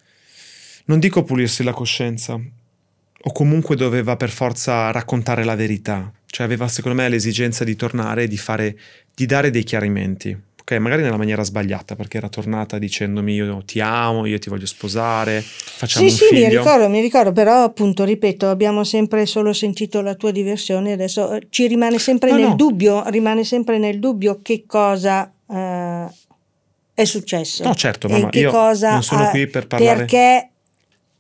non 0.86 1.00
dico 1.00 1.24
pulirsi 1.24 1.64
la 1.64 1.74
coscienza 1.74 2.34
o 2.34 3.32
comunque 3.32 3.76
doveva 3.76 4.16
per 4.16 4.30
forza 4.30 4.90
raccontare 4.92 5.44
la 5.44 5.56
verità. 5.56 6.12
Cioè 6.26 6.46
aveva 6.46 6.68
secondo 6.68 7.02
me 7.02 7.10
l'esigenza 7.10 7.64
di 7.64 7.76
tornare 7.76 8.24
e 8.24 8.28
di 8.28 8.38
fare 8.38 8.78
di 9.14 9.26
dare 9.26 9.50
dei 9.50 9.64
chiarimenti 9.64 10.38
ok? 10.62 10.74
Magari 10.80 11.02
nella 11.02 11.16
maniera 11.18 11.44
sbagliata 11.44 11.96
perché 11.96 12.18
era 12.18 12.28
tornata 12.30 12.78
dicendomi 12.78 13.34
io 13.34 13.64
ti 13.66 13.80
amo 13.80 14.26
io 14.26 14.38
ti 14.38 14.50
voglio 14.50 14.66
sposare 14.66 15.42
facciamo 15.42 16.06
Sì, 16.08 16.12
un 16.12 16.18
sì, 16.20 16.34
mi 16.36 16.42
figlio. 16.46 16.60
ricordo, 16.60 16.90
mi 16.90 17.02
ricordo, 17.02 17.32
però 17.32 17.64
appunto, 17.64 18.04
ripeto, 18.04 18.50
abbiamo 18.50 18.84
sempre 18.84 19.26
solo 19.26 19.54
sentito 19.54 20.02
la 20.02 20.16
tua 20.16 20.32
diversione, 20.32 20.92
adesso 20.92 21.34
eh, 21.36 21.48
ci 21.50 21.68
rimane 21.68 21.98
sempre 22.00 22.32
No, 22.32 22.36
nel 22.38 22.48
no. 22.50 22.56
dubbio, 22.56 23.04
rimane 23.10 23.44
sempre 23.46 23.78
nel 23.78 24.00
dubbio 24.00 24.40
che 24.42 24.66
cosa 24.68 25.32
eh, 25.50 26.06
è 27.00 27.06
successo. 27.06 27.64
No, 27.64 27.76
certo, 27.76 28.08
mamma, 28.08 28.30
che 28.30 28.40
io 28.40 28.50
cosa 28.50 28.94
non 28.94 29.04
sono 29.04 29.26
ha- 29.26 29.30
qui 29.30 29.46
per 29.46 29.68
parlare- 29.68 29.98
Perché, 30.06 30.50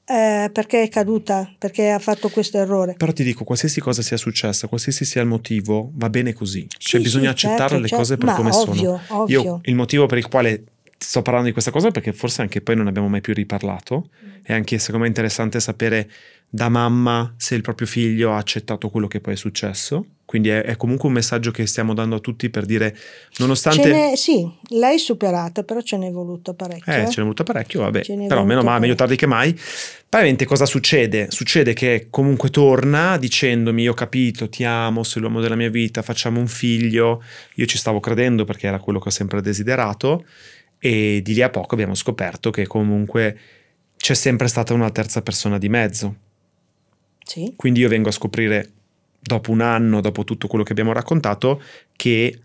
eh, 0.05 0.49
perché 0.51 0.81
è 0.81 0.89
caduta, 0.89 1.53
perché 1.59 1.91
ha 1.91 1.99
fatto 1.99 2.29
questo 2.29 2.57
errore. 2.57 2.95
Però 2.97 3.11
ti 3.11 3.23
dico, 3.23 3.43
qualsiasi 3.43 3.79
cosa 3.79 4.01
sia 4.01 4.17
successa, 4.17 4.67
qualsiasi 4.67 5.05
sia 5.05 5.21
il 5.21 5.27
motivo, 5.27 5.91
va 5.93 6.09
bene 6.09 6.33
così. 6.33 6.65
Cioè, 6.67 6.99
Sì, 6.99 7.05
bisogna 7.05 7.25
sì, 7.35 7.45
accettare 7.45 7.59
certo, 7.69 7.75
le 7.75 7.87
certo. 7.89 7.95
cose 8.03 8.17
per 8.17 8.25
Ma 8.25 8.33
come 8.35 8.49
ovvio, 8.51 9.01
sono. 9.07 9.21
ovvio. 9.21 9.41
Io 9.43 9.59
il 9.65 9.75
motivo 9.75 10.05
per 10.07 10.17
il 10.17 10.27
quale 10.27 10.63
sto 10.97 11.21
parlando 11.21 11.45
di 11.47 11.53
questa 11.53 11.69
cosa, 11.69 11.91
perché 11.91 12.11
forse 12.11 12.41
anche 12.41 12.61
poi 12.61 12.75
non 12.75 12.87
abbiamo 12.87 13.07
mai 13.07 13.21
più 13.21 13.35
riparlato, 13.35 14.09
è 14.41 14.53
anche 14.53 14.79
secondo 14.79 15.01
me 15.01 15.07
interessante 15.07 15.59
sapere 15.59 16.09
da 16.49 16.69
mamma 16.69 17.35
se 17.37 17.53
il 17.53 17.61
proprio 17.61 17.85
figlio 17.85 18.31
ha 18.33 18.37
accettato 18.37 18.89
quello 18.89 19.05
che 19.07 19.19
poi 19.19 19.33
è 19.33 19.37
successo. 19.37 20.05
Quindi 20.27 20.49
è, 20.49 20.61
è 20.61 20.75
comunque 20.75 21.07
un 21.07 21.13
messaggio 21.13 21.51
che 21.51 21.65
stiamo 21.65 21.93
dando 21.93 22.17
a 22.17 22.19
tutti 22.19 22.49
per 22.49 22.65
dire, 22.65 22.93
nonostante... 23.37 24.17
Sì, 24.17 24.45
l'hai 24.71 24.99
superata, 24.99 25.63
però 25.63 25.79
ce 25.79 25.95
n'è 25.95 26.11
voluto 26.11 26.53
parecchio. 26.53 26.91
Eh, 26.91 27.03
eh. 27.03 27.05
ce 27.05 27.13
n'è 27.15 27.21
voluto 27.21 27.45
parecchio, 27.45 27.79
vabbè. 27.79 28.01
Però 28.27 28.43
meno 28.43 28.61
male, 28.61 28.81
meglio 28.81 28.95
tardi 28.95 29.15
che 29.15 29.25
mai. 29.25 29.53
Praticamente 29.53 30.43
cosa 30.43 30.65
succede? 30.65 31.27
Succede 31.31 31.71
che 31.71 32.07
comunque 32.09 32.49
torna 32.49 33.15
dicendomi: 33.15 33.83
Io 33.83 33.91
ho 33.91 33.93
capito, 33.93 34.49
ti 34.49 34.65
amo, 34.65 35.03
sei 35.03 35.21
l'uomo 35.21 35.39
della 35.39 35.55
mia 35.55 35.69
vita, 35.69 36.01
facciamo 36.01 36.41
un 36.41 36.47
figlio. 36.47 37.23
Io 37.55 37.65
ci 37.65 37.77
stavo 37.77 38.01
credendo 38.01 38.43
perché 38.43 38.67
era 38.67 38.79
quello 38.79 38.99
che 38.99 39.07
ho 39.07 39.11
sempre 39.11 39.39
desiderato. 39.39 40.25
E 40.77 41.21
di 41.23 41.35
lì 41.35 41.41
a 41.41 41.49
poco 41.49 41.73
abbiamo 41.73 41.95
scoperto 41.95 42.51
che 42.51 42.67
comunque 42.67 43.39
c'è 43.95 44.13
sempre 44.13 44.49
stata 44.49 44.73
una 44.73 44.89
terza 44.89 45.21
persona 45.21 45.57
di 45.57 45.69
mezzo. 45.69 46.15
Sì. 47.23 47.53
Quindi 47.55 47.79
io 47.79 47.87
vengo 47.87 48.09
a 48.09 48.11
scoprire 48.11 48.71
dopo 49.27 49.51
un 49.51 49.61
anno, 49.61 50.01
dopo 50.01 50.23
tutto 50.23 50.47
quello 50.47 50.63
che 50.63 50.71
abbiamo 50.71 50.93
raccontato, 50.93 51.61
che 51.95 52.39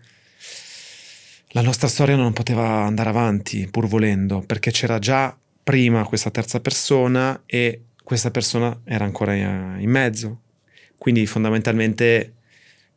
la 1.55 1.61
nostra 1.61 1.87
storia 1.87 2.15
non 2.15 2.33
poteva 2.33 2.83
andare 2.83 3.09
avanti 3.09 3.67
pur 3.69 3.87
volendo, 3.87 4.43
perché 4.45 4.71
c'era 4.71 4.99
già 4.99 5.35
prima 5.63 6.03
questa 6.03 6.29
terza 6.31 6.59
persona 6.59 7.43
e 7.45 7.81
questa 8.03 8.31
persona 8.31 8.81
era 8.85 9.05
ancora 9.05 9.33
in 9.33 9.77
in 9.79 9.89
mezzo. 9.89 10.41
Quindi 10.97 11.25
fondamentalmente 11.25 12.33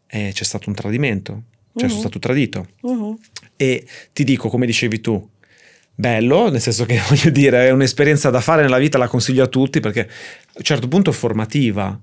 eh, 0.08 0.30
c'è 0.32 0.44
stato 0.44 0.68
un 0.68 0.74
tradimento, 0.74 1.42
cioè 1.74 1.84
Mhm. 1.84 1.88
sono 1.88 2.00
stato 2.00 2.18
tradito. 2.18 2.68
Mhm. 2.82 3.18
E 3.56 3.86
ti 4.12 4.24
dico, 4.24 4.48
come 4.48 4.64
dicevi 4.66 5.00
tu, 5.00 5.28
bello, 5.94 6.48
nel 6.50 6.60
senso 6.60 6.84
che 6.86 6.98
voglio 7.08 7.30
dire, 7.30 7.66
è 7.68 7.70
un'esperienza 7.70 8.30
da 8.30 8.40
fare 8.40 8.62
nella 8.62 8.78
vita, 8.78 8.96
la 8.98 9.08
consiglio 9.08 9.42
a 9.44 9.48
tutti 9.48 9.80
perché 9.80 10.00
a 10.00 10.52
un 10.56 10.62
certo 10.64 10.88
punto 10.88 11.10
è 11.10 11.12
formativa. 11.12 12.00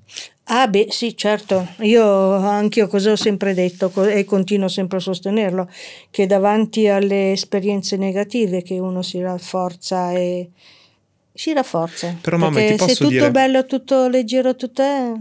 Ah 0.48 0.68
beh 0.68 0.88
sì 0.90 1.16
certo, 1.16 1.66
io 1.80 2.34
anch'io 2.34 2.88
cosa 2.88 3.12
ho 3.12 3.16
sempre 3.16 3.54
detto 3.54 3.90
e 4.06 4.26
continuo 4.26 4.68
sempre 4.68 4.98
a 4.98 5.00
sostenerlo, 5.00 5.70
che 6.12 6.26
davanti 6.26 6.86
alle 6.88 7.32
esperienze 7.32 7.96
negative 7.96 8.62
che 8.62 8.78
uno 8.78 9.02
si 9.02 9.22
rafforza 9.22 10.12
e 10.12 10.50
si 11.36 11.52
rafforza. 11.52 12.16
Però, 12.22 12.38
mamma, 12.38 12.60
ti 12.60 12.76
posso 12.76 12.90
se 12.90 12.96
tutto 12.96 13.10
dire- 13.10 13.32
bello, 13.32 13.66
tutto 13.66 14.08
leggero, 14.08 14.56
tutto 14.56 14.82
è, 14.84 15.12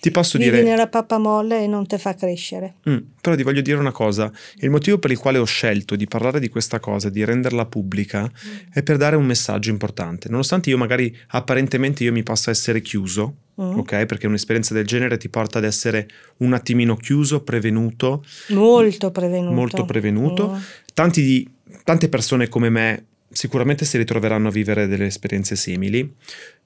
Ti 0.00 0.10
posso 0.10 0.36
vivi 0.36 0.50
dire, 0.50 0.62
nella 0.62 0.88
pappamolle 0.88 1.62
e 1.62 1.66
non 1.68 1.86
ti 1.86 1.96
fa 1.96 2.14
crescere. 2.14 2.74
Mm, 2.88 2.96
però 3.20 3.36
ti 3.36 3.42
voglio 3.44 3.60
dire 3.60 3.78
una 3.78 3.92
cosa, 3.92 4.30
il 4.56 4.70
motivo 4.70 4.98
per 4.98 5.10
il 5.12 5.18
quale 5.18 5.38
ho 5.38 5.44
scelto 5.44 5.94
di 5.96 6.06
parlare 6.06 6.40
di 6.40 6.48
questa 6.48 6.80
cosa, 6.80 7.08
di 7.08 7.24
renderla 7.24 7.66
pubblica, 7.66 8.30
è 8.72 8.82
per 8.82 8.96
dare 8.96 9.14
un 9.16 9.24
messaggio 9.24 9.70
importante. 9.70 10.28
Nonostante 10.28 10.70
io 10.70 10.76
magari 10.78 11.16
apparentemente 11.28 12.02
io 12.04 12.12
mi 12.12 12.22
possa 12.24 12.50
essere 12.50 12.80
chiuso, 12.80 13.34
Mm. 13.60 13.78
ok? 13.78 14.06
Perché 14.06 14.26
un'esperienza 14.26 14.72
del 14.74 14.86
genere 14.86 15.18
ti 15.18 15.28
porta 15.28 15.58
ad 15.58 15.64
essere 15.64 16.08
un 16.38 16.54
attimino 16.54 16.96
chiuso, 16.96 17.42
prevenuto, 17.42 18.24
Molto 18.48 19.10
prevenuto. 19.10 19.52
molto 19.54 19.84
prevenuto. 19.84 20.52
Mm. 20.54 20.58
Tanti 20.94 21.22
di- 21.22 21.50
tante 21.84 22.08
persone 22.08 22.48
come 22.48 22.70
me 22.70 23.04
sicuramente 23.30 23.84
si 23.84 23.96
ritroveranno 23.96 24.48
a 24.48 24.52
vivere 24.52 24.86
delle 24.86 25.06
esperienze 25.06 25.56
simili, 25.56 26.14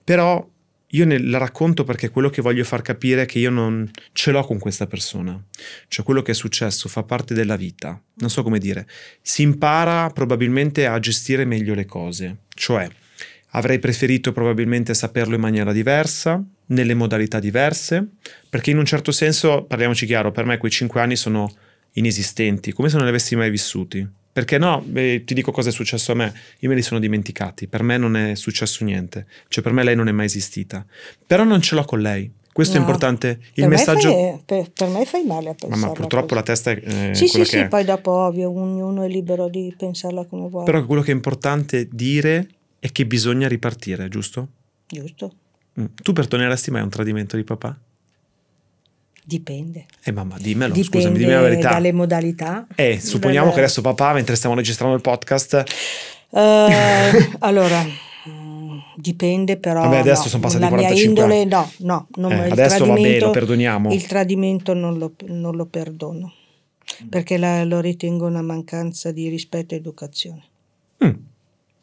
però 0.03 0.47
io 0.89 1.05
ne- 1.05 1.21
la 1.21 1.39
racconto 1.39 1.85
perché 1.85 2.09
quello 2.09 2.31
che 2.31 2.43
voglio 2.43 2.65
far 2.65 2.83
capire 2.83 3.23
è 3.23 3.27
che 3.27 3.39
io 3.39 3.51
non 3.51 3.91
ce 4.13 4.31
l'ho 4.31 4.45
con 4.45 4.59
questa 4.59 4.87
persona, 4.87 5.41
cioè 5.89 6.05
quello 6.05 6.23
che 6.23 6.33
è 6.33 6.35
successo 6.35 6.89
fa 6.89 7.03
parte 7.03 7.35
della 7.35 7.57
vita, 7.57 8.01
non 8.15 8.31
so 8.31 8.43
come 8.43 8.59
dire, 8.59 8.87
si 9.21 9.43
impara 9.43 10.09
probabilmente 10.11 10.87
a 10.87 10.99
gestire 11.01 11.45
meglio 11.45 11.75
le 11.75 11.85
cose, 11.85 12.37
cioè 12.55 12.89
avrei 13.51 13.79
preferito 13.79 14.33
probabilmente 14.33 14.95
saperlo 14.95 15.35
in 15.35 15.41
maniera 15.41 15.73
diversa, 15.73 16.43
nelle 16.67 16.95
modalità 16.95 17.39
diverse, 17.39 18.07
perché 18.49 18.71
in 18.71 18.79
un 18.79 18.85
certo 18.85 19.13
senso, 19.13 19.65
parliamoci 19.65 20.07
chiaro, 20.07 20.33
per 20.33 20.45
me 20.45 20.59
quei 20.59 20.73
cinque 20.73 21.01
anni 21.01 21.17
sono 21.17 21.53
inesistenti, 21.93 22.73
come 22.73 22.89
se 22.89 22.97
non 22.97 23.05
li 23.05 23.11
avessi 23.11 23.37
mai 23.37 23.51
vissuti. 23.51 24.07
Perché 24.35 24.59
no, 24.59 24.83
beh, 24.85 25.23
ti 25.25 25.33
dico 25.33 25.53
cosa 25.53 25.69
è 25.69 25.73
successo 25.73 26.11
a 26.11 26.17
me, 26.17 26.35
io 26.59 26.69
me 26.69 26.75
li 26.75 26.83
sono 26.83 26.99
dimenticati, 26.99 27.69
per 27.69 27.85
me 27.85 27.97
non 27.99 28.17
è 28.17 28.35
successo 28.35 28.83
niente, 28.85 29.27
cioè 29.47 29.63
per 29.63 29.73
me 29.73 29.85
lei 29.85 29.95
non 29.95 30.09
è 30.09 30.13
mai 30.13 30.27
esistita, 30.27 30.85
però 31.25 31.45
non 31.45 31.61
ce 31.63 31.77
l'ho 31.77 31.85
con 31.85 32.01
lei, 32.01 32.29
questo 32.53 32.75
No. 32.75 32.81
è 32.81 32.83
importante, 32.83 33.29
il 33.29 33.39
Per 33.55 33.63
me 33.65 33.69
messaggio... 33.69 34.11
fai- 34.11 34.43
per, 34.45 34.71
per 34.73 34.89
me 34.89 35.05
fai 35.05 35.25
male 35.25 35.51
a 35.51 35.55
pensare. 35.55 35.81
Mamma, 35.81 35.93
purtroppo 35.93 36.35
la 36.35 36.43
testa 36.43 36.73
è 36.73 36.83
eh, 37.11 37.15
Sì, 37.15 37.29
sì, 37.29 37.45
sì, 37.45 37.59
è. 37.59 37.69
poi 37.69 37.85
dopo 37.85 38.11
ovvio, 38.11 38.51
ognuno 38.51 39.05
è 39.05 39.09
libero 39.09 39.49
di 39.49 39.73
pensarla 39.79 40.25
come 40.27 40.49
vuole. 40.49 40.65
Però 40.65 40.85
quello 40.85 41.03
che 41.03 41.13
è 41.13 41.15
importante 41.15 41.89
dire 41.91 42.49
è 42.81 42.91
che 42.91 43.07
bisogna 43.07 43.47
ripartire, 43.47 44.09
giusto? 44.09 44.49
Giusto? 44.89 45.33
Mm. 45.81 45.85
Tu 46.03 46.13
perdoneresti 46.13 46.73
mai 46.73 46.83
un 46.83 46.91
tradimento 46.91 47.37
di 47.37 47.45
papà? 47.45 47.77
Dipende. 49.27 49.87
Eh 50.03 50.13
mamma, 50.13 50.37
dimmelo, 50.39 50.75
Dipende 50.75 50.99
scusami, 50.99 51.19
dimmi 51.19 51.33
la 51.33 51.41
verità. 51.41 51.71
dalle 51.71 51.93
modalità. 51.93 52.67
Eh, 52.75 53.01
supponiamo 53.01 53.47
Dalle- 53.47 53.55
che 53.59 53.65
adesso 53.65 53.81
papà, 53.81 54.13
mentre 54.13 54.37
stiamo 54.37 54.55
registrando 54.55 54.95
il 54.95 55.01
podcast, 55.01 55.65
Eh, 56.31 57.31
allora, 57.41 57.83
mm, 58.29 58.79
dipende 58.97 59.57
però. 59.57 59.81
Vabbè, 59.81 59.99
adesso 59.99 60.25
no, 60.25 60.29
sono 60.29 60.43
passati 60.43 60.63
la 60.63 60.69
mia 60.69 60.79
45 60.89 61.09
indole, 61.23 61.41
anni. 61.41 61.49
no, 61.51 61.71
no, 61.79 62.07
non- 62.17 62.33
Eh, 62.33 62.47
il 62.47 62.53
adesso 62.53 62.85
va 62.85 62.95
bene, 62.95 63.19
lo 63.19 63.31
perdoniamo. 63.31 63.93
Il 63.95 64.07
tradimento 64.07 64.75
non 64.75 64.99
lo, 64.99 65.13
non 65.29 65.57
lo 65.57 65.65
perdono 65.65 66.33
perché 67.09 67.39
la- 67.39 67.65
lo 67.65 67.81
ritengo 67.81 68.27
una 68.27 68.43
mancanza 68.43 69.11
di 69.11 69.29
rispetto 69.29 69.73
e 69.75 69.79
educazione. 69.79 70.43
Mm. 71.05 71.11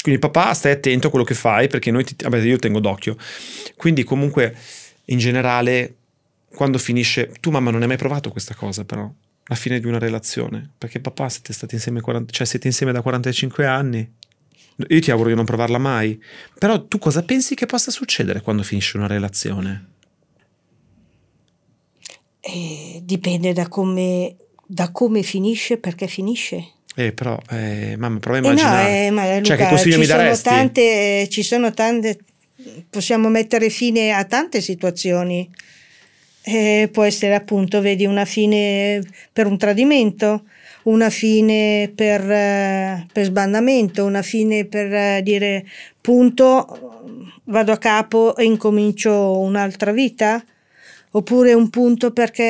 Quindi 0.01 0.19
papà 0.19 0.53
stai 0.53 0.73
attento 0.73 1.07
a 1.07 1.09
quello 1.09 1.25
che 1.25 1.33
fai 1.33 1.67
perché 1.67 1.89
noi 1.91 2.03
ti, 2.03 2.15
vabbè, 2.21 2.39
io 2.41 2.57
tengo 2.57 2.79
d'occhio. 2.79 3.15
Quindi 3.77 4.03
comunque 4.03 4.55
in 5.05 5.17
generale 5.17 5.95
quando 6.53 6.77
finisce 6.77 7.31
tu 7.39 7.49
mamma 7.51 7.71
non 7.71 7.81
hai 7.81 7.87
mai 7.87 7.97
provato 7.97 8.29
questa 8.29 8.53
cosa 8.55 8.83
però 8.85 9.09
la 9.45 9.55
fine 9.55 9.79
di 9.79 9.87
una 9.87 9.97
relazione 9.99 10.69
perché 10.77 10.99
papà 10.99 11.27
siete 11.29 11.51
stati 11.53 11.75
insieme 11.75 12.01
40 12.01 12.31
cioè 12.31 12.45
siete 12.45 12.67
insieme 12.67 12.91
da 12.91 13.01
45 13.01 13.65
anni. 13.65 14.13
Io 14.87 14.99
ti 15.01 15.11
auguro 15.11 15.29
di 15.29 15.35
non 15.35 15.45
provarla 15.45 15.77
mai. 15.77 16.19
Però 16.57 16.85
tu 16.87 16.97
cosa 16.97 17.23
pensi 17.23 17.53
che 17.55 17.65
possa 17.65 17.91
succedere 17.91 18.41
quando 18.41 18.63
finisce 18.63 18.97
una 18.97 19.07
relazione? 19.07 19.87
E 22.39 23.01
dipende 23.03 23.53
da 23.53 23.67
come, 23.67 24.35
da 24.65 24.91
come 24.91 25.21
finisce, 25.21 25.77
perché 25.77 26.07
finisce. 26.07 26.71
Eh 26.95 27.11
però 27.13 27.39
eh, 27.49 27.95
mamma 27.97 28.19
prova 28.19 28.37
a 28.37 28.41
Eh 28.41 28.43
no, 28.45 28.51
immaginare. 28.51 29.05
eh, 29.05 29.11
ma 29.11 29.21
cioè 29.23 29.39
Luca, 29.41 29.55
che 29.55 29.67
consiglio 29.67 29.93
ci 29.93 29.99
mi 29.99 30.05
sono 30.05 30.17
daresti? 30.17 30.49
tante, 30.49 31.27
ci 31.29 31.43
sono 31.43 31.73
tante, 31.73 32.17
possiamo 32.89 33.29
mettere 33.29 33.69
fine 33.69 34.11
a 34.13 34.25
tante 34.25 34.61
situazioni. 34.61 35.49
Eh, 36.43 36.89
può 36.91 37.03
essere 37.03 37.35
appunto, 37.35 37.81
vedi, 37.81 38.05
una 38.05 38.25
fine 38.25 39.01
per 39.31 39.45
un 39.45 39.57
tradimento, 39.57 40.43
una 40.83 41.09
fine 41.11 41.91
per, 41.95 42.21
eh, 42.29 43.05
per 43.11 43.25
sbandamento, 43.25 44.03
una 44.05 44.21
fine 44.23 44.65
per 44.65 44.91
eh, 44.93 45.21
dire 45.23 45.65
punto, 46.01 47.35
vado 47.45 47.71
a 47.71 47.77
capo 47.77 48.35
e 48.35 48.45
incomincio 48.45 49.37
un'altra 49.39 49.91
vita. 49.91 50.43
Oppure 51.13 51.53
un 51.53 51.69
punto 51.69 52.11
perché 52.11 52.43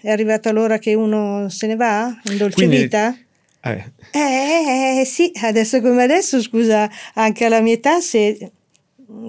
è 0.00 0.10
arrivata 0.10 0.50
l'ora 0.50 0.78
che 0.78 0.94
uno 0.94 1.48
se 1.48 1.68
ne 1.68 1.76
va 1.76 2.12
in 2.24 2.36
dolce 2.36 2.56
Quindi- 2.56 2.78
vita? 2.78 3.16
Eh, 3.62 3.84
Eh, 4.10 5.04
sì, 5.06 5.30
adesso 5.42 5.80
come 5.80 6.02
adesso, 6.02 6.42
scusa, 6.42 6.90
anche 7.14 7.44
alla 7.44 7.60
mia 7.60 7.74
età, 7.74 8.00
se 8.00 8.50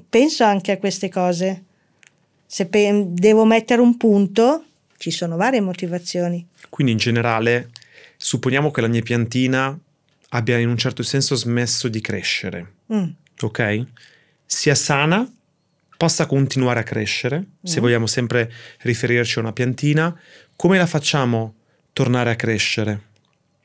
penso 0.10 0.44
anche 0.44 0.72
a 0.74 0.78
queste 0.78 1.10
cose. 1.10 1.64
Se 2.46 2.66
pe- 2.68 3.06
devo 3.10 3.46
mettere 3.46 3.82
un 3.82 3.98
punto, 3.98 4.66
ci 4.98 5.12
sono 5.12 5.36
varie 5.36 5.62
motivazioni. 5.62 6.46
Quindi 6.70 6.94
in 6.94 6.98
generale 7.00 7.70
supponiamo 8.18 8.72
che 8.72 8.82
la 8.82 8.88
mia 8.88 9.02
piantina 9.02 9.78
abbia 10.30 10.58
in 10.58 10.70
un 10.70 10.78
certo 10.78 11.04
senso 11.04 11.36
smesso 11.36 11.88
di 11.88 12.02
crescere, 12.02 12.74
Mm. 12.94 13.10
ok? 13.42 13.86
Sia 14.46 14.76
sana, 14.76 15.28
possa 15.98 16.26
continuare 16.26 16.82
a 16.82 16.84
crescere, 16.84 17.46
se 17.64 17.80
Mm. 17.80 17.82
vogliamo 17.82 18.08
sempre 18.08 18.52
riferirci 18.82 19.38
a 19.40 19.42
una 19.42 19.54
piantina, 19.54 20.18
come 20.56 20.78
la 20.78 20.86
facciamo 20.86 21.56
tornare 21.94 22.32
a 22.32 22.36
crescere? 22.36 23.02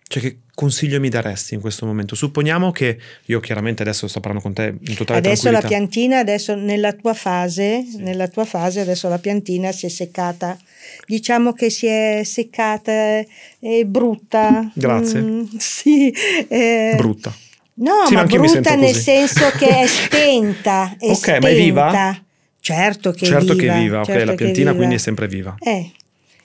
Cioè 0.07 0.23
che 0.23 0.39
consiglio 0.61 1.01
mi 1.01 1.09
daresti 1.09 1.55
in 1.55 1.61
questo 1.61 1.87
momento? 1.87 2.15
Supponiamo 2.15 2.71
che 2.71 2.99
io 3.27 3.41
chiaramente 3.41 3.81
adesso 3.83 4.07
sto 4.09 4.21
parlando 4.21 4.45
con 4.45 4.53
te 4.53 4.75
in 4.79 4.95
totale 4.95 5.19
Adesso 5.21 5.51
la 5.51 5.63
piantina, 5.63 6.19
adesso 6.19 6.55
nella 6.55 6.93
tua 6.93 7.15
fase, 7.15 7.83
nella 7.97 8.29
tua 8.29 8.45
fase, 8.45 8.81
adesso 8.81 9.09
la 9.09 9.19
piantina 9.19 9.73
si 9.73 9.87
è 9.87 9.89
seccata. 9.89 10.59
Diciamo 11.07 11.53
che 11.55 11.71
si 11.71 11.87
è 11.87 12.21
seccata, 12.25 12.93
è 12.93 13.85
brutta. 13.87 14.71
Grazie. 14.75 15.21
Mm, 15.21 15.45
sì. 15.59 16.13
eh, 16.49 16.95
Brutta. 16.97 17.35
No, 17.75 18.05
Sì, 18.07 18.15
ma 18.15 18.25
brutta 18.25 18.75
nel 18.75 18.93
così. 18.93 19.01
senso 19.01 19.51
che 19.57 19.67
è 19.69 19.87
spenta. 19.89 20.95
È 20.99 21.09
Ok, 21.09 21.39
ma 21.41 21.49
è 21.49 21.55
viva? 21.55 21.89
spenta. 21.89 22.25
Certo 22.63 23.13
che 23.13 23.25
certo 23.25 23.53
è 23.53 23.57
viva. 23.57 23.73
che 23.73 23.79
è 23.79 23.83
viva, 23.83 23.99
ok, 24.01 24.05
certo 24.07 24.25
la 24.27 24.35
piantina 24.35 24.65
viva. 24.67 24.77
quindi 24.77 24.95
è 24.97 24.99
sempre 24.99 25.27
viva. 25.29 25.55
Eh, 25.61 25.91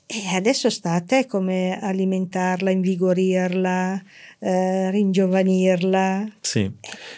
e 0.08 0.36
adesso 0.36 0.70
sta 0.70 0.94
a 0.94 1.02
te 1.02 1.26
come 1.26 1.80
alimentarla, 1.82 2.70
invigorirla, 2.70 4.02
eh, 4.40 4.92
ringiovanirla. 4.92 6.26
Sì. 6.40 6.72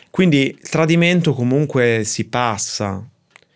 Quindi 0.10 0.56
il 0.62 0.70
tradimento 0.70 1.34
comunque 1.34 2.04
si 2.06 2.26
passa. 2.26 3.06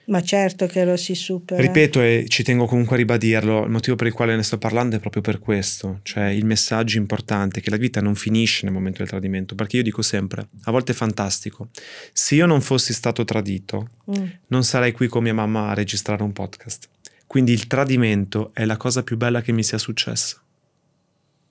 Ma 0.04 0.22
certo 0.22 0.66
che 0.66 0.84
lo 0.84 0.98
si 0.98 1.16
supera. 1.16 1.62
Ripeto 1.62 2.02
e 2.02 2.26
ci 2.28 2.44
tengo 2.44 2.66
comunque 2.66 2.96
a 2.96 2.98
ribadirlo, 3.00 3.64
il 3.64 3.70
motivo 3.70 3.96
per 3.96 4.08
il 4.08 4.14
quale 4.14 4.36
ne 4.36 4.44
sto 4.44 4.58
parlando 4.58 4.98
è 4.98 5.00
proprio 5.00 5.22
per 5.22 5.40
questo, 5.40 6.00
cioè 6.04 6.26
il 6.26 6.44
messaggio 6.44 6.98
importante 6.98 7.62
che 7.62 7.70
la 7.70 7.78
vita 7.78 8.02
non 8.02 8.16
finisce 8.16 8.66
nel 8.66 8.74
momento 8.74 8.98
del 8.98 9.08
tradimento, 9.08 9.56
perché 9.56 9.78
io 9.78 9.84
dico 9.84 10.02
sempre, 10.02 10.48
a 10.64 10.72
volte 10.72 10.92
è 10.92 10.96
fantastico, 10.96 11.70
se 12.12 12.36
io 12.36 12.46
non 12.46 12.60
fossi 12.60 12.92
stato 12.94 13.24
tradito, 13.24 13.88
Mm. 14.12 14.26
non 14.48 14.64
sarei 14.66 14.92
qui 14.92 15.08
con 15.08 15.24
mia 15.24 15.34
mamma 15.34 15.70
a 15.70 15.74
registrare 15.74 16.24
un 16.24 16.34
podcast. 16.34 16.90
Quindi 17.32 17.54
il 17.54 17.66
tradimento 17.66 18.52
è 18.54 18.66
la 18.66 18.76
cosa 18.76 19.04
più 19.04 19.16
bella 19.16 19.40
che 19.40 19.54
mi 19.54 19.64
sia 19.64 19.78
successa. 19.78 20.36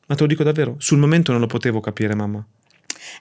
Ma 0.09 0.15
te 0.15 0.21
lo 0.21 0.27
dico 0.27 0.43
davvero, 0.43 0.75
sul 0.77 0.99
momento 0.99 1.33
non 1.33 1.41
lo 1.41 1.47
potevo 1.47 1.81
capire, 1.81 2.15
mamma. 2.15 2.47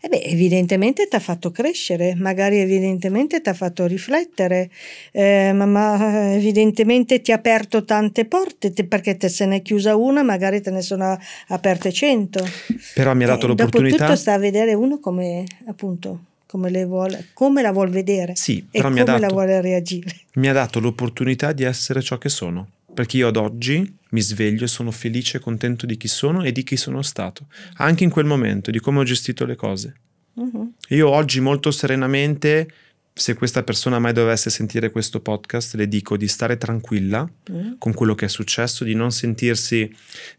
Eh 0.02 0.10
beh, 0.10 0.24
evidentemente 0.24 1.08
ti 1.08 1.16
ha 1.16 1.22
fatto 1.22 1.52
crescere, 1.52 2.16
magari 2.16 2.58
evidentemente 2.58 3.40
ti 3.40 3.48
ha 3.48 3.54
fatto 3.54 3.86
riflettere, 3.86 4.70
eh, 5.14 5.54
ma, 5.54 5.66
ma 5.66 6.34
evidentemente 6.34 7.22
ti 7.22 7.32
ha 7.32 7.36
aperto 7.36 7.86
tante 7.86 8.26
porte, 8.26 8.74
te- 8.74 8.86
perché 8.86 9.16
te 9.16 9.30
se 9.30 9.46
ne 9.46 9.56
è 9.56 9.62
chiusa 9.62 9.96
una, 9.96 10.22
magari 10.22 10.60
te 10.60 10.70
ne 10.70 10.82
sono 10.82 11.18
aperte 11.48 11.94
cento. 11.94 12.46
Però 12.94 13.16
mi 13.16 13.24
ha 13.24 13.28
dato 13.28 13.46
Eh, 13.46 13.48
l'opportunità. 13.48 13.96
Dopo 13.96 14.06
tutto 14.06 14.20
sta 14.20 14.34
a 14.34 14.38
vedere 14.38 14.74
uno 14.74 15.00
come, 15.00 15.46
appunto, 15.68 16.26
come, 16.50 16.72
le 16.72 16.84
vuole, 16.86 17.28
come 17.34 17.62
la 17.62 17.72
vuol 17.72 17.90
vedere 17.92 18.36
Sì, 18.36 18.66
e 18.72 18.82
come 18.82 19.02
ha 19.02 19.06
la 19.06 19.20
dato 19.20 19.34
vuole 19.34 19.62
reagire. 19.62 20.12
mi 20.36 20.48
ha 20.48 20.54
dato 20.54 20.80
l'opportunità 20.80 21.52
di 21.52 21.62
essere 21.64 22.02
ciò 22.02 22.18
che 22.18 22.30
sono. 22.30 22.68
Perché 22.92 23.18
io 23.18 23.28
ad 23.28 23.38
oggi 23.38 23.98
mi 24.10 24.20
sveglio 24.22 24.64
e 24.64 24.68
sono 24.68 24.90
felice 24.90 25.38
e 25.38 25.40
contento 25.40 25.86
di 25.86 25.96
chi 25.96 26.08
sono 26.08 26.42
e 26.44 26.52
di 26.52 26.64
chi 26.64 26.76
sono 26.76 27.04
stato, 27.04 27.46
anche 27.76 28.04
in 28.04 28.10
quel 28.10 28.26
momento, 28.26 28.72
di 28.72 28.80
come 28.80 28.98
ho 29.00 29.04
gestito 29.04 29.46
le 29.46 29.56
cose. 29.56 29.94
Mhm. 30.34 30.74
Io 30.90 31.08
oggi 31.08 31.40
molto 31.40 31.70
serenamente, 31.70 32.68
se 33.14 33.36
questa 33.36 33.62
persona 33.62 34.00
mai 34.00 34.14
dovesse 34.14 34.50
sentire 34.50 34.90
questo 34.90 35.20
podcast, 35.20 35.76
le 35.76 35.88
dico 35.88 36.18
di 36.18 36.28
stare 36.28 36.58
tranquilla 36.58 37.30
Mm. 37.52 37.74
con 37.78 37.94
quello 37.94 38.16
che 38.16 38.26
è 38.26 38.30
successo, 38.30 38.84
di 38.84 38.96
non 38.96 39.12
sentirsi 39.12 39.88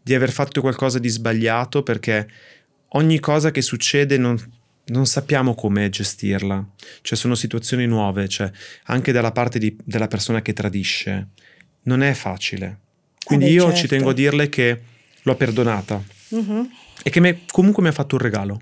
di 0.01 0.13
aver 0.13 0.29
fatto 0.31 0.59
qualcosa 0.59 0.99
di 0.99 1.07
sbagliato, 1.09 1.83
perché 1.83 2.27
ogni 2.89 3.19
cosa 3.19 3.49
che 3.51 3.61
succede 3.61 4.17
non, 4.17 4.37
non 4.85 5.05
sappiamo 5.05 5.53
come 5.55 5.89
gestirla. 5.89 6.65
Cioè 7.01 7.17
sono 7.17 7.35
situazioni 7.35 7.85
nuove, 7.85 8.27
cioè 8.27 8.51
anche 8.85 9.11
dalla 9.11 9.31
parte 9.31 9.59
di- 9.59 9.75
della 9.83 10.07
persona 10.07 10.41
che 10.41 10.53
tradisce. 10.53 11.29
Non 11.83 12.01
è 12.03 12.13
facile. 12.13 12.79
Quindi 13.23 13.45
Ah 13.45 13.47
beh, 13.47 13.53
io 13.53 13.61
certo. 13.65 13.77
ci 13.77 13.87
tengo 13.87 14.09
a 14.09 14.13
dirle 14.13 14.49
che 14.49 14.81
l'ho 15.21 15.35
perdonata 15.35 16.01
Mhm. 16.29 16.69
e 17.03 17.09
che 17.09 17.19
me- 17.19 17.41
comunque 17.51 17.81
mi 17.83 17.89
ha 17.89 17.93
fatto 17.93 18.15
un 18.15 18.21
regalo. 18.21 18.61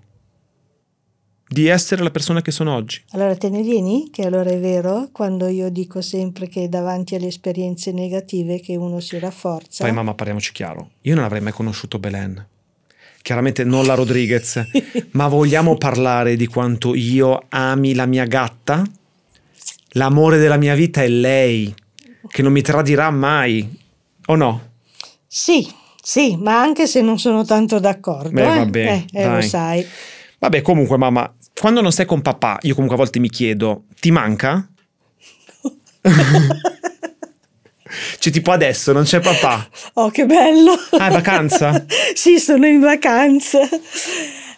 Di 1.51 1.65
essere 1.65 2.03
la 2.03 2.12
persona 2.12 2.41
che 2.43 2.51
sono 2.51 2.75
oggi. 2.75 3.01
Allora 3.12 3.36
te 3.36 3.49
ne 3.49 3.63
vieni 3.63 4.10
che 4.12 4.23
allora 4.23 4.51
è 4.51 4.60
vero 4.60 5.10
quando 5.12 5.47
io 5.47 5.69
dico 5.69 5.99
sempre 5.99 6.47
che 6.47 6.69
davanti 6.69 7.15
alle 7.15 7.25
esperienze 7.27 7.91
negative 7.91 8.60
che 8.60 8.75
uno 8.75 8.99
si 8.99 9.17
rafforza. 9.17 9.84
Poi 9.84 9.91
mamma 9.93 10.13
parliamoci 10.13 10.51
chiaro, 10.51 10.91
io 11.01 11.15
non 11.15 11.23
avrei 11.23 11.41
mai 11.41 11.51
conosciuto 11.53 11.97
Belen. 11.97 12.47
Chiaramente 13.30 13.63
non 13.63 13.86
la 13.86 13.94
Rodriguez, 13.94 14.60
ma 15.13 15.28
vogliamo 15.28 15.78
parlare 15.78 16.36
di 16.36 16.48
quanto 16.48 16.96
io 16.96 17.46
ami 17.50 17.94
la 17.94 18.08
mia 18.08 18.26
gatta? 18.26 18.84
L'amore 19.89 20.39
della 20.39 20.58
mia 20.58 20.74
vita 20.74 21.04
è 21.04 21.08
lei, 21.08 21.72
che 22.28 22.42
non 22.42 22.52
mi 22.52 22.63
tradirà 22.63 23.12
mai. 23.12 23.70
O 24.26 24.36
no? 24.36 24.70
Sì, 25.28 25.72
sì, 26.02 26.38
ma 26.38 26.60
anche 26.60 26.88
se 26.88 27.04
non 27.04 27.20
sono 27.20 27.46
tanto 27.46 27.78
d'accordo. 27.78 28.32
Beh, 28.32 28.42
eh? 28.42 28.58
vabbè, 28.58 29.06
Eh, 29.13 29.22
eh, 29.22 29.30
lo 29.30 29.42
sai. 29.42 29.86
Vabbè, 30.39 30.63
comunque 30.63 30.98
mamma, 30.98 31.32
quando 31.56 31.82
non 31.82 31.92
stai 31.92 32.08
con 32.08 32.24
papà, 32.24 32.58
io 32.62 32.74
comunque 32.74 32.98
a 32.98 33.00
volte 33.00 33.20
mi 33.20 33.30
chiedo, 33.30 33.84
ti 34.00 34.10
manca? 34.10 34.68
cioè 38.19 38.32
tipo 38.32 38.51
adesso 38.51 38.91
non 38.91 39.03
c'è 39.03 39.19
papà. 39.19 39.67
Oh, 39.99 40.10
che 40.10 40.25
bello! 40.25 40.73
Ah, 40.91 41.08
è 41.08 41.12
vacanza? 41.12 41.86
sì, 42.13 42.38
sono 42.39 42.65
in 42.67 42.79
vacanza. 42.79 43.60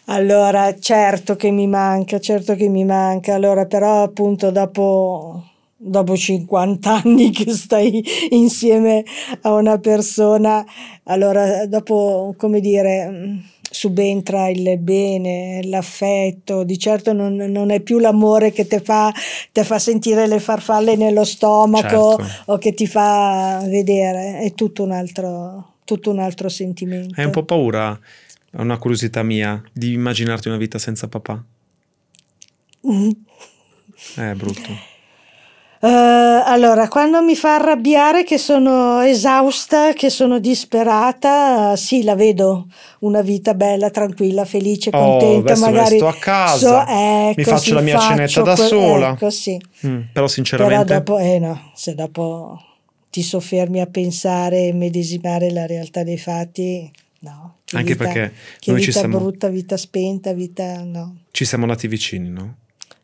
Allora, 0.06 0.78
certo 0.78 1.36
che 1.36 1.52
mi 1.52 1.68
manca, 1.68 2.20
certo 2.20 2.56
che 2.56 2.68
mi 2.68 2.84
manca. 2.84 3.34
Allora, 3.34 3.66
però 3.66 4.04
appunto 4.04 4.52
dopo, 4.52 5.44
dopo 5.78 6.18
50 6.18 7.02
anni 7.04 7.32
che 7.32 7.52
stai 7.52 8.04
insieme 8.30 9.04
a 9.42 9.54
una 9.54 9.78
persona, 9.80 10.64
allora 11.04 11.66
dopo, 11.66 12.34
come 12.38 12.60
dire, 12.60 13.40
subentra 13.72 14.50
il 14.50 14.78
bene, 14.78 15.62
l'affetto, 15.64 16.64
di 16.64 16.78
certo 16.78 17.14
non, 17.14 17.36
non 17.36 17.72
è 17.72 17.80
più 17.80 18.00
l'amore 18.00 18.52
che 18.52 18.68
ti 18.68 18.80
fa, 18.80 19.12
te 19.52 19.64
fa 19.64 19.80
sentire 19.80 20.28
le 20.28 20.40
farfalle 20.40 20.96
nello 20.98 21.24
stomaco 21.24 22.18
Certo. 22.20 22.52
o 22.52 22.58
che 22.58 22.74
ti 22.74 22.86
fa 22.86 23.64
vedere, 23.66 24.40
è 24.40 24.54
tutto 24.54 24.84
un 24.84 24.92
altro, 24.92 25.76
tutto 25.86 26.12
un 26.12 26.20
altro 26.20 26.50
sentimento. 26.50 27.20
Hai 27.20 27.26
un 27.26 27.32
po' 27.32 27.46
paura, 27.46 27.98
è 28.52 28.60
una 28.60 28.78
curiosità 28.78 29.24
mia, 29.24 29.64
di 29.72 29.94
immaginarti 29.94 30.50
una 30.50 30.58
vita 30.58 30.78
senza 30.78 31.08
papà? 31.08 31.42
Mm. 32.86 33.12
È 34.16 34.34
brutto. 34.34 34.91
Eh, 35.84 35.88
allora, 35.88 36.88
quando 36.88 37.24
mi 37.24 37.36
fa 37.36 37.56
arrabbiare 37.56 38.24
che 38.24 38.38
sono 38.38 39.02
esausta, 39.02 39.94
che 39.94 40.12
sono 40.12 40.38
disperata, 40.40 41.76
sì, 41.76 42.04
la 42.04 42.14
vedo 42.16 42.68
una 43.00 43.22
vita 43.22 43.56
bella, 43.56 43.90
tranquilla, 43.90 44.46
felice, 44.46 44.92
Oh, 44.94 45.00
contenta, 45.00 45.54
adesso 45.54 45.66
magari 45.66 45.90
resto 45.90 46.08
a 46.08 46.14
casa, 46.20 46.86
ecco, 47.30 47.34
mi 47.38 47.44
faccio 47.44 47.60
sì, 47.62 47.74
la 47.74 47.82
mia 47.82 47.98
cenetta 48.00 48.22
faccio 48.28 48.42
da 48.44 48.54
que- 48.56 48.64
sola. 48.68 49.10
Ecco, 49.10 49.30
sì. 49.32 49.56
Mm, 49.88 49.96
però 49.98 50.10
Però 50.14 50.28
sinceramente... 50.28 50.94
dopo, 50.94 51.18
eh 51.18 51.40
no, 51.40 51.72
se 51.74 51.96
dopo 51.96 52.62
ti 53.10 53.24
soffermi 53.24 53.82
a 53.82 53.88
pensare 53.88 54.68
e 54.68 54.74
medesimare 54.74 55.52
la 55.52 55.66
realtà 55.66 56.04
dei 56.04 56.20
fatti, 56.20 56.92
no. 57.22 57.56
Che 57.64 57.78
Anche 57.78 57.94
vita- 57.94 58.04
perché 58.06 58.34
che 58.60 58.72
noi 58.72 58.82
ci 58.82 58.88
vita 58.88 59.00
siamo- 59.00 59.18
brutta, 59.18 59.48
vita 59.48 59.78
spenta, 59.78 60.32
vita 60.34 60.84
no. 60.84 61.16
Ci 61.32 61.44
siamo 61.44 61.66
nati 61.66 61.88
vicini, 61.88 62.30
no? 62.30 62.56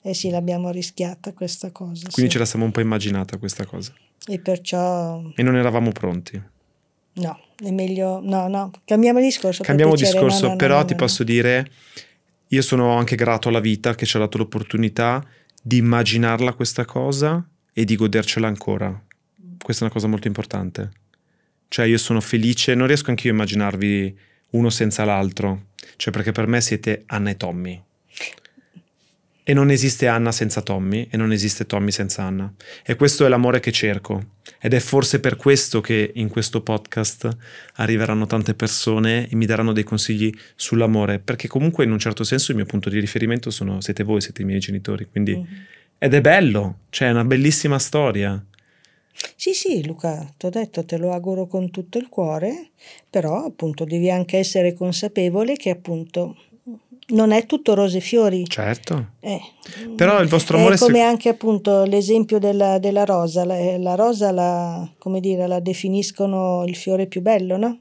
Eh 0.07 0.13
sì, 0.13 0.29
l'abbiamo 0.29 0.71
rischiata 0.71 1.33
questa 1.33 1.69
cosa. 1.71 2.07
Quindi 2.09 2.31
sì. 2.31 2.37
ce 2.37 2.39
la 2.39 2.45
siamo 2.45 2.63
un 2.63 2.71
po' 2.71 2.79
immaginata 2.79 3.35
questa 3.35 3.65
cosa. 3.65 3.93
E 4.25 4.39
perciò 4.39 5.21
E 5.35 5.43
non 5.43 5.57
eravamo 5.57 5.91
pronti. 5.91 6.41
no, 7.15 7.39
è 7.61 7.71
meglio. 7.71 8.21
No, 8.23 8.47
no, 8.47 8.71
cambiamo 8.85 9.19
discorso. 9.19 9.63
Cambiamo 9.63 9.95
discorso, 9.95 10.45
no, 10.45 10.51
no, 10.51 10.55
però 10.55 10.77
no, 10.77 10.85
ti 10.85 10.95
posso 10.95 11.25
dire, 11.25 11.69
io 12.47 12.61
sono 12.61 12.93
anche 12.93 13.17
grato 13.17 13.49
alla 13.49 13.59
vita 13.59 13.95
che 13.95 14.05
ci 14.05 14.15
ha 14.15 14.21
dato 14.21 14.37
l'opportunità 14.37 15.21
di 15.61 15.75
immaginarla 15.75 16.53
questa 16.53 16.85
cosa 16.85 17.45
e 17.73 17.83
di 17.83 17.97
godercela 17.97 18.47
ancora. 18.47 18.87
Questa 19.61 19.83
è 19.83 19.85
una 19.87 19.93
cosa 19.93 20.07
molto 20.07 20.27
importante. 20.27 20.89
Cioè 21.67 21.85
io 21.85 21.97
sono 21.97 22.21
felice, 22.21 22.75
non 22.75 22.87
riesco 22.87 23.09
anche 23.09 23.27
io 23.27 23.33
a 23.33 23.35
immaginarvi 23.35 24.17
uno 24.51 24.69
senza 24.69 25.03
l'altro, 25.03 25.71
cioè 25.97 26.13
perché 26.13 26.31
per 26.31 26.47
me 26.47 26.61
siete 26.61 27.03
Anna 27.07 27.31
e 27.31 27.35
Tommy. 27.35 27.83
E 29.49 29.53
non 29.53 29.71
esiste 29.71 30.07
Anna 30.07 30.33
senza 30.33 30.61
Tommy 30.61 31.07
e 31.09 31.15
non 31.15 31.31
esiste 31.31 31.65
Tommy 31.65 31.89
senza 31.89 32.23
Anna. 32.23 32.53
E 32.85 32.95
questo 32.95 33.25
è 33.25 33.29
l'amore 33.29 33.61
che 33.61 33.71
cerco. 33.71 34.31
Ed 34.59 34.73
è 34.73 34.79
forse 34.79 35.21
per 35.21 35.37
questo 35.37 35.79
che 35.79 36.11
in 36.15 36.27
questo 36.27 36.61
podcast 36.61 37.29
arriveranno 37.75 38.25
tante 38.25 38.55
persone 38.55 39.29
e 39.29 39.35
mi 39.37 39.45
daranno 39.45 39.71
dei 39.71 39.85
consigli 39.85 40.29
sull'amore, 40.53 41.19
perché 41.19 41.47
comunque 41.47 41.85
in 41.85 41.91
un 41.91 41.97
certo 41.99 42.25
senso 42.25 42.51
il 42.51 42.57
mio 42.57 42.65
punto 42.65 42.89
di 42.89 42.99
riferimento 42.99 43.49
sono, 43.49 43.79
siete 43.79 44.03
voi, 44.03 44.19
siete 44.19 44.41
i 44.41 44.45
miei 44.45 44.59
genitori. 44.59 45.07
Quindi, 45.09 45.37
Mhm. 45.37 45.65
Ed 45.97 46.13
è 46.13 46.19
bello, 46.19 46.79
cioè 46.89 47.07
è 47.07 47.11
una 47.11 47.23
bellissima 47.23 47.79
storia. 47.79 48.43
Sì, 49.37 49.53
sì, 49.53 49.85
Luca, 49.85 50.29
ti 50.37 50.45
ho 50.45 50.49
detto, 50.49 50.83
te 50.83 50.97
lo 50.97 51.13
auguro 51.13 51.47
con 51.47 51.71
tutto 51.71 51.97
il 51.97 52.09
cuore, 52.09 52.71
però 53.09 53.45
appunto 53.45 53.85
devi 53.85 54.11
anche 54.11 54.37
essere 54.37 54.73
consapevole 54.73 55.55
che 55.55 55.69
appunto 55.69 56.35
non 57.09 57.31
è 57.31 57.45
tutto 57.45 57.73
rose 57.73 57.97
e 57.97 58.01
fiori. 58.01 58.47
Certo. 58.47 59.11
Eh, 59.21 59.39
Però 59.95 60.19
il 60.21 60.27
vostro 60.27 60.57
è 60.57 60.59
amore... 60.59 60.77
come 60.77 60.95
se- 60.97 61.01
anche 61.01 61.29
appunto 61.29 61.83
l'esempio 61.85 62.39
della, 62.39 62.79
della 62.79 63.05
rosa, 63.05 63.45
la, 63.45 63.77
la 63.77 63.95
rosa 63.95 64.31
la, 64.31 64.89
come 64.97 65.19
dire, 65.19 65.47
la 65.47 65.59
definiscono 65.59 66.63
il 66.65 66.75
fiore 66.75 67.07
più 67.07 67.21
bello, 67.21 67.57
no? 67.57 67.79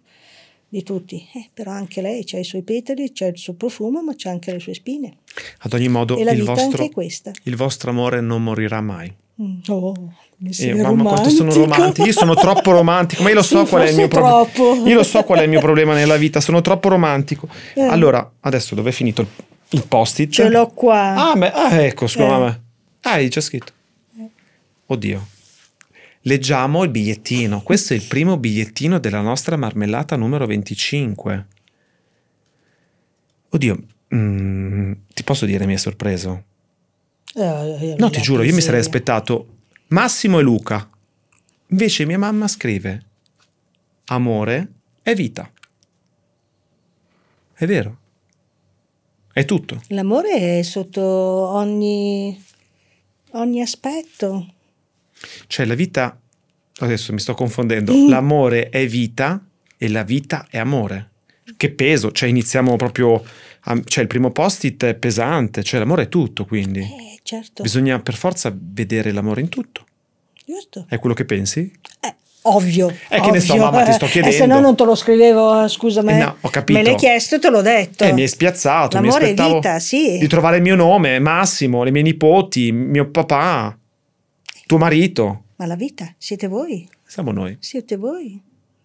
Di 0.68 0.82
tutti, 0.82 1.24
Eh, 1.34 1.48
però 1.54 1.70
anche 1.70 2.02
lei 2.02 2.24
ha 2.32 2.38
i 2.38 2.44
suoi 2.44 2.62
petali, 2.62 3.12
c'ha 3.12 3.26
il 3.26 3.38
suo 3.38 3.54
profumo, 3.54 4.02
ma 4.02 4.12
c'ha 4.16 4.30
anche 4.30 4.52
le 4.52 4.58
sue 4.58 4.74
spine. 4.74 5.18
Ad 5.60 5.72
ogni 5.72 5.88
modo, 5.88 6.16
e 6.18 6.24
la 6.24 6.32
il 6.32 6.40
vita 6.40 6.52
vostro, 6.52 6.82
anche 6.82 6.90
è 6.90 6.90
questa. 6.94 7.30
il 7.44 7.56
vostro 7.56 7.90
amore 7.90 8.20
non 8.20 8.42
morirà 8.42 8.80
mai. 8.80 9.12
Mm. 9.40 9.60
Eh, 10.38 10.74
mamma 10.74 11.04
quanto 11.04 11.30
sono 11.30 11.52
romantico. 11.52 12.06
io 12.06 12.12
sono 12.12 12.34
troppo 12.34 12.70
romantico, 12.72 13.22
ma 13.22 13.30
io 13.30 13.36
lo 13.36 13.42
so 13.42 13.64
Sì, 13.64 13.70
qual 13.70 13.82
è 13.82 13.88
il 13.88 13.96
mio 13.96 14.08
problema. 14.08 14.46
Io 14.88 14.94
lo 14.94 15.02
so 15.02 15.22
qual 15.22 15.38
è 15.38 15.42
il 15.42 15.48
mio 15.48 15.60
problema 15.60 15.94
nella 15.94 16.16
vita, 16.16 16.40
sono 16.40 16.60
troppo 16.60 16.88
romantico. 16.88 17.48
Eh. 17.74 17.82
Allora, 17.82 18.30
adesso 18.40 18.74
dove 18.74 18.90
è 18.90 18.92
finito 18.92 19.22
il, 19.22 19.28
il 19.70 19.86
post-it? 19.86 20.30
Ce 20.30 20.48
l'ho 20.50 20.68
qua. 20.68 21.30
Ah, 21.30 21.34
beh, 21.36 21.50
ah, 21.52 21.74
ecco, 21.82 22.06
scusa, 22.06 22.48
Eh. 22.48 22.60
Ah, 23.02 23.26
già 23.28 23.40
scritto. 23.40 23.72
Oddio. 24.86 25.26
Leggiamo 26.22 26.82
il 26.82 26.90
bigliettino. 26.90 27.62
Questo 27.62 27.92
è 27.92 27.96
il 27.96 28.02
primo 28.02 28.36
bigliettino 28.36 28.98
della 28.98 29.20
nostra 29.20 29.56
marmellata 29.56 30.16
numero 30.16 30.44
25. 30.46 31.46
Oddio, 33.50 33.78
mm, 34.14 34.92
ti 35.14 35.22
posso 35.22 35.46
dire 35.46 35.66
mi 35.66 35.74
è 35.74 35.78
sorpreso? 35.78 36.42
Eh, 37.34 37.94
No, 37.98 38.10
ti 38.10 38.20
giuro, 38.20 38.42
io 38.42 38.54
mi 38.54 38.60
sarei 38.60 38.80
aspettato 38.80 39.46
Massimo 39.88 40.38
e 40.40 40.42
Luca. 40.42 40.88
Invece 41.68 42.04
mia 42.06 42.18
mamma 42.18 42.48
scrive 42.48 43.04
Amore 44.06 44.68
è 45.02 45.14
vita. 45.14 45.50
È 47.54 47.66
vero. 47.66 47.98
È 49.32 49.44
tutto. 49.44 49.82
L'amore 49.88 50.58
è 50.58 50.62
sotto 50.62 51.02
ogni, 51.02 52.42
ogni 53.32 53.60
aspetto. 53.60 54.54
Cioè 55.46 55.66
la 55.66 55.74
vita, 55.74 56.18
adesso 56.78 57.12
mi 57.12 57.18
sto 57.18 57.34
confondendo, 57.34 57.92
Mm. 57.94 58.08
l'amore 58.10 58.68
è 58.70 58.86
vita 58.86 59.44
e 59.76 59.88
la 59.88 60.02
vita 60.04 60.46
è 60.50 60.58
amore. 60.58 61.10
Che 61.56 61.70
peso, 61.70 62.10
cioè 62.12 62.28
iniziamo 62.28 62.76
proprio, 62.76 63.22
a- 63.60 63.80
cioè 63.84 64.02
il 64.02 64.08
primo 64.08 64.30
post-it 64.30 64.84
è 64.84 64.94
pesante, 64.94 65.62
cioè 65.62 65.78
l'amore 65.80 66.04
è 66.04 66.08
tutto 66.08 66.44
quindi. 66.44 66.80
Eh, 66.80 67.18
certo, 67.22 67.62
Bisogna 67.62 68.00
per 68.00 68.14
forza 68.14 68.52
vedere 68.56 69.12
l'amore 69.12 69.40
in 69.42 69.48
tutto. 69.48 69.84
giusto. 70.44 70.86
È 70.88 70.98
quello 70.98 71.14
che 71.14 71.24
pensi? 71.24 71.70
Eh, 72.00 72.14
ovvio. 72.42 72.88
Eh, 73.08 73.20
che 73.20 73.30
ne 73.30 73.40
so, 73.40 73.56
mamma, 73.56 73.84
ti 73.84 73.92
sto 73.92 74.04
Eh, 74.06 74.08
chiedendo. 74.08 74.36
se 74.36 74.46
no 74.46 74.60
non 74.60 74.76
te 74.76 74.84
lo 74.84 74.94
scrivevo, 74.94 75.64
eh, 75.64 75.68
scusa, 75.68 76.02
me, 76.02 76.16
Eh, 76.18 76.22
no, 76.24 76.36
ho 76.40 76.48
capito. 76.48 76.78
me 76.78 76.84
l'hai 76.84 76.94
chiesto 76.96 77.36
e 77.36 77.38
te 77.38 77.50
l'ho 77.50 77.62
detto. 77.62 78.04
Eh, 78.04 78.12
mi 78.12 78.22
hai 78.22 78.28
spiazzato, 78.28 78.98
mi 79.00 79.06
L'amore 79.06 79.24
è 79.26 79.30
aspettavo 79.30 79.54
vita, 79.54 79.78
sì. 79.78 80.18
di 80.18 80.26
trovare 80.28 80.56
il 80.56 80.62
mio 80.62 80.76
nome, 80.76 81.18
Massimo, 81.20 81.82
le 81.84 81.90
mie 81.90 82.02
nipoti, 82.02 82.70
mio 82.72 83.08
papà, 83.10 83.76
tuo 84.66 84.78
marito. 84.78 85.42
Ma 85.56 85.66
la 85.66 85.76
vita, 85.76 86.12
siete 86.18 86.48
voi, 86.48 86.88
Siamo 87.06 87.30
noi. 87.32 87.56
siete 87.60 87.96
voi. 87.96 88.40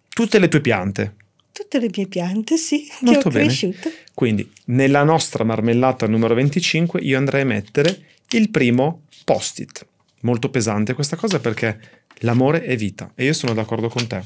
Tutte 0.09 0.39
le 0.39 0.47
tue 0.47 0.61
piante. 0.61 1.15
Tutte 1.53 1.79
le 1.79 1.89
mie 1.93 2.07
piante, 2.07 2.57
sì, 2.57 2.87
Molto 3.01 3.19
che 3.21 3.27
ho 3.27 3.31
bene. 3.31 3.45
cresciuto. 3.45 3.91
Quindi, 4.13 4.49
nella 4.65 5.03
nostra 5.03 5.43
marmellata 5.43 6.07
numero 6.07 6.33
25, 6.33 7.01
io 7.01 7.17
andrei 7.17 7.41
a 7.41 7.45
mettere 7.45 7.99
il 8.29 8.49
primo 8.49 9.01
post-it. 9.25 9.85
Molto 10.21 10.49
pesante 10.49 10.93
questa 10.93 11.15
cosa 11.15 11.39
perché 11.39 11.79
l'amore 12.19 12.63
è 12.63 12.75
vita 12.77 13.11
e 13.15 13.25
io 13.25 13.33
sono 13.33 13.53
d'accordo 13.53 13.89
con 13.89 14.07
te. 14.07 14.21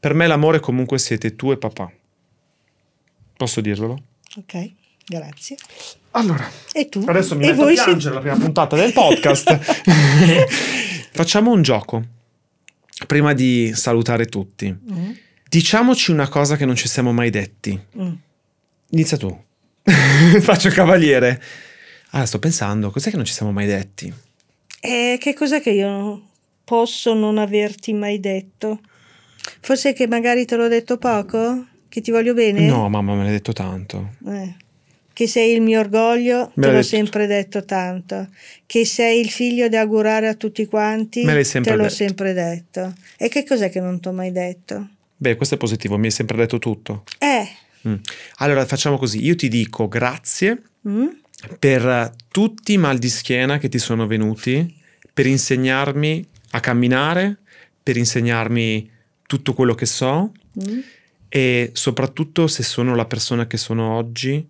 Per 0.00 0.14
me 0.14 0.26
l'amore 0.26 0.58
comunque 0.60 0.98
siete 0.98 1.36
tu 1.36 1.52
e 1.52 1.58
papà. 1.58 1.92
Posso 3.36 3.60
dirvelo? 3.60 4.02
Ok, 4.36 4.70
grazie. 5.06 5.56
Allora, 6.12 6.48
E 6.72 6.88
tu? 6.88 7.04
adesso 7.06 7.36
mi 7.36 7.44
e 7.44 7.48
metto 7.48 7.60
a 7.60 7.64
voi 7.64 7.74
siete- 7.74 7.90
piangere 7.90 8.14
la 8.14 8.20
prima 8.20 8.36
puntata 8.36 8.74
del 8.76 8.92
podcast. 8.92 9.58
Facciamo 11.12 11.52
un 11.52 11.62
gioco. 11.62 12.02
Prima 13.06 13.32
di 13.34 13.72
salutare 13.74 14.26
tutti, 14.26 14.68
Mm, 14.72 15.10
diciamoci 15.58 16.10
una 16.10 16.28
cosa 16.28 16.56
che 16.56 16.64
non 16.64 16.74
ci 16.74 16.88
siamo 16.88 17.12
mai 17.12 17.30
detti. 17.30 17.78
mm. 18.00 18.12
Inizia 18.90 19.16
tu. 19.16 19.30
Faccio 20.40 20.68
cavaliere. 20.70 21.40
Ah, 22.10 22.26
sto 22.26 22.38
pensando, 22.40 22.90
cos'è 22.90 23.10
che 23.10 23.16
non 23.16 23.24
ci 23.24 23.32
siamo 23.32 23.52
mai 23.52 23.66
detti? 23.66 24.12
E 24.80 25.16
che 25.20 25.32
cos'è 25.34 25.60
che 25.60 25.70
io 25.70 26.22
posso 26.64 27.14
non 27.14 27.38
averti 27.38 27.92
mai 27.92 28.18
detto? 28.20 28.80
Forse 29.60 29.92
che 29.92 30.06
magari 30.08 30.44
te 30.44 30.56
l'ho 30.56 30.68
detto 30.68 30.96
poco? 30.98 31.66
Che 31.88 32.00
ti 32.00 32.10
voglio 32.10 32.34
bene? 32.34 32.66
No, 32.66 32.88
mamma 32.88 33.14
me 33.14 33.24
l'ha 33.24 33.30
detto 33.30 33.52
tanto. 33.52 34.14
Eh. 34.26 34.56
Che 35.12 35.28
sei 35.28 35.54
il 35.54 35.60
mio 35.60 35.78
orgoglio, 35.80 36.38
Me 36.38 36.50
te 36.54 36.60
l'hai 36.60 36.70
l'ho 36.70 36.76
detto. 36.82 36.96
sempre 36.96 37.26
detto 37.26 37.64
tanto. 37.64 38.28
Che 38.66 38.84
sei 38.84 39.20
il 39.20 39.30
figlio 39.30 39.68
da 39.68 39.80
augurare 39.80 40.26
a 40.28 40.34
tutti 40.34 40.66
quanti, 40.66 41.24
Me 41.24 41.34
l'hai 41.34 41.44
sempre 41.44 41.70
te 41.70 41.76
l'ho 41.76 41.82
detto. 41.84 41.94
sempre 41.94 42.32
detto. 42.32 42.92
E 43.16 43.28
che 43.28 43.44
cos'è 43.44 43.70
che 43.70 43.80
non 43.80 44.00
ti 44.00 44.08
ho 44.08 44.12
mai 44.12 44.32
detto? 44.32 44.88
Beh, 45.16 45.36
questo 45.36 45.54
è 45.54 45.58
positivo, 45.58 45.96
mi 45.96 46.06
hai 46.06 46.10
sempre 46.12 46.36
detto 46.36 46.58
tutto. 46.58 47.04
Eh, 47.18 47.48
Mm. 47.86 47.96
Allora 48.36 48.64
facciamo 48.64 48.96
così, 48.96 49.22
io 49.22 49.34
ti 49.36 49.48
dico 49.48 49.88
grazie 49.88 50.62
mm? 50.88 51.06
per 51.58 52.14
tutti 52.28 52.72
i 52.72 52.78
mal 52.78 52.96
di 52.96 53.10
schiena 53.10 53.58
che 53.58 53.68
ti 53.68 53.78
sono 53.78 54.06
venuti, 54.06 54.74
per 55.12 55.26
insegnarmi 55.26 56.26
a 56.52 56.60
camminare, 56.60 57.36
per 57.82 57.98
insegnarmi 57.98 58.90
tutto 59.26 59.52
quello 59.52 59.74
che 59.74 59.84
so 59.86 60.32
Mm? 60.58 60.78
e 61.28 61.70
soprattutto 61.74 62.46
se 62.46 62.62
sono 62.62 62.94
la 62.94 63.04
persona 63.04 63.46
che 63.46 63.56
sono 63.58 63.90
oggi, 63.96 64.48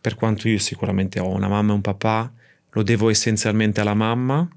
per 0.00 0.14
quanto 0.14 0.48
io 0.48 0.58
sicuramente 0.58 1.18
ho 1.18 1.28
una 1.34 1.48
mamma 1.48 1.72
e 1.72 1.74
un 1.74 1.80
papà, 1.80 2.30
lo 2.70 2.82
devo 2.84 3.10
essenzialmente 3.10 3.80
alla 3.80 3.94
mamma 3.94 4.48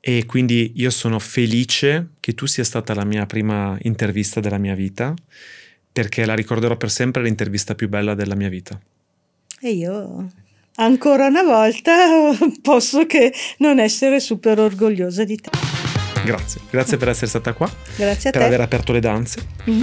e 0.00 0.24
quindi 0.26 0.72
io 0.76 0.90
sono 0.90 1.18
felice 1.18 2.10
che 2.20 2.34
tu 2.34 2.46
sia 2.46 2.64
stata 2.64 2.94
la 2.94 3.04
mia 3.04 3.26
prima 3.26 3.76
intervista 3.82 4.40
della 4.40 4.58
mia 4.58 4.74
vita 4.74 5.14
perché 5.92 6.24
la 6.24 6.34
ricorderò 6.34 6.76
per 6.76 6.90
sempre 6.90 7.22
l'intervista 7.22 7.74
più 7.74 7.88
bella 7.88 8.14
della 8.14 8.34
mia 8.34 8.48
vita. 8.48 8.80
E 9.60 9.70
io 9.72 10.30
ancora 10.76 11.26
una 11.26 11.42
volta 11.42 12.32
posso 12.62 13.04
che 13.06 13.32
non 13.58 13.78
essere 13.78 14.20
super 14.20 14.58
orgogliosa 14.58 15.24
di 15.24 15.36
te. 15.36 15.50
Grazie, 16.24 16.60
grazie 16.70 16.96
per 16.96 17.08
essere 17.08 17.26
stata 17.26 17.52
qua, 17.52 17.70
Grazie 17.96 18.28
a 18.30 18.32
per 18.32 18.40
te. 18.42 18.46
aver 18.46 18.60
aperto 18.60 18.92
le 18.92 19.00
danze. 19.00 19.46
Mm. 19.68 19.82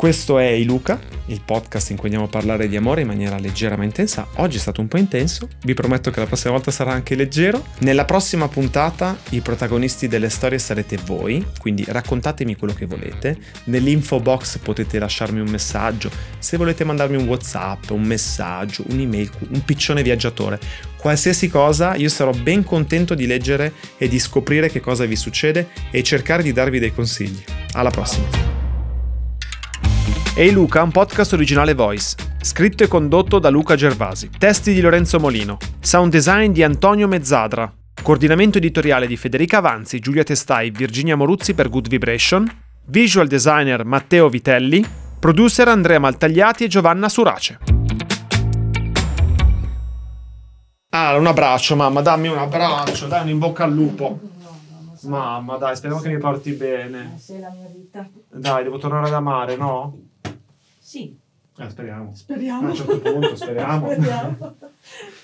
Questo 0.00 0.38
è 0.38 0.46
I 0.46 0.64
Luca, 0.64 0.98
il 1.26 1.42
podcast 1.44 1.90
in 1.90 1.96
cui 1.96 2.06
andiamo 2.06 2.24
a 2.24 2.30
parlare 2.30 2.68
di 2.68 2.76
amore 2.78 3.02
in 3.02 3.06
maniera 3.06 3.38
leggera 3.38 3.76
ma 3.76 3.84
intensa. 3.84 4.26
Oggi 4.36 4.56
è 4.56 4.58
stato 4.58 4.80
un 4.80 4.88
po' 4.88 4.96
intenso, 4.96 5.46
vi 5.64 5.74
prometto 5.74 6.10
che 6.10 6.20
la 6.20 6.24
prossima 6.24 6.54
volta 6.54 6.70
sarà 6.70 6.92
anche 6.92 7.14
leggero. 7.14 7.66
Nella 7.80 8.06
prossima 8.06 8.48
puntata 8.48 9.18
i 9.28 9.42
protagonisti 9.42 10.08
delle 10.08 10.30
storie 10.30 10.58
sarete 10.58 10.96
voi, 11.04 11.44
quindi 11.58 11.84
raccontatemi 11.86 12.56
quello 12.56 12.72
che 12.72 12.86
volete. 12.86 13.36
Nell'info 13.64 14.20
box 14.20 14.56
potete 14.56 14.98
lasciarmi 14.98 15.38
un 15.38 15.50
messaggio, 15.50 16.10
se 16.38 16.56
volete 16.56 16.82
mandarmi 16.82 17.18
un 17.18 17.28
WhatsApp, 17.28 17.90
un 17.90 18.00
messaggio, 18.00 18.82
un'email, 18.88 19.30
un 19.50 19.62
piccione 19.66 20.02
viaggiatore, 20.02 20.58
qualsiasi 20.96 21.50
cosa, 21.50 21.94
io 21.96 22.08
sarò 22.08 22.30
ben 22.32 22.64
contento 22.64 23.14
di 23.14 23.26
leggere 23.26 23.74
e 23.98 24.08
di 24.08 24.18
scoprire 24.18 24.70
che 24.70 24.80
cosa 24.80 25.04
vi 25.04 25.16
succede 25.16 25.68
e 25.90 26.02
cercare 26.02 26.42
di 26.42 26.54
darvi 26.54 26.78
dei 26.78 26.94
consigli. 26.94 27.44
Alla 27.72 27.90
prossima! 27.90 28.59
Ehi 30.40 30.52
Luca, 30.52 30.82
un 30.82 30.90
podcast 30.90 31.34
originale 31.34 31.74
Voice, 31.74 32.14
scritto 32.40 32.82
e 32.82 32.88
condotto 32.88 33.38
da 33.38 33.50
Luca 33.50 33.74
Gervasi. 33.74 34.30
Testi 34.38 34.72
di 34.72 34.80
Lorenzo 34.80 35.20
Molino. 35.20 35.58
Sound 35.80 36.10
design 36.10 36.50
di 36.50 36.62
Antonio 36.62 37.06
Mezzadra. 37.06 37.70
Coordinamento 38.02 38.56
editoriale 38.56 39.06
di 39.06 39.18
Federica 39.18 39.58
Avanzi, 39.58 39.98
Giulia 39.98 40.22
Testai, 40.22 40.70
Virginia 40.70 41.14
Moruzzi 41.14 41.52
per 41.52 41.68
Good 41.68 41.88
Vibration. 41.88 42.50
Visual 42.86 43.26
designer 43.26 43.84
Matteo 43.84 44.30
Vitelli. 44.30 44.82
Producer 45.18 45.68
Andrea 45.68 45.98
Maltagliati 45.98 46.64
e 46.64 46.68
Giovanna 46.68 47.10
Surace. 47.10 47.58
Ah, 50.88 51.16
un 51.16 51.26
abbraccio, 51.26 51.76
mamma, 51.76 52.00
dammi 52.00 52.28
un 52.28 52.38
abbraccio, 52.38 53.08
dai 53.08 53.24
un 53.24 53.28
in 53.28 53.38
bocca 53.38 53.64
al 53.64 53.74
lupo. 53.74 54.18
Mamma, 55.02 55.58
dai, 55.58 55.76
speriamo 55.76 56.00
che 56.00 56.08
mi 56.08 56.16
porti 56.16 56.52
bene. 56.52 57.16
Sei 57.18 57.40
la 57.40 57.50
mia 57.50 57.68
vita. 57.68 58.08
Dai, 58.32 58.62
devo 58.62 58.78
tornare 58.78 59.08
ad 59.08 59.12
amare, 59.12 59.56
no? 59.56 60.08
Sì, 60.90 61.16
Eh, 61.56 61.70
speriamo. 61.70 62.12
speriamo. 62.16 62.66
A 62.66 62.70
un 62.70 62.74
certo 62.74 62.98
punto, 63.00 63.36
speriamo. 63.36 63.86
Speriamo. 63.94 64.56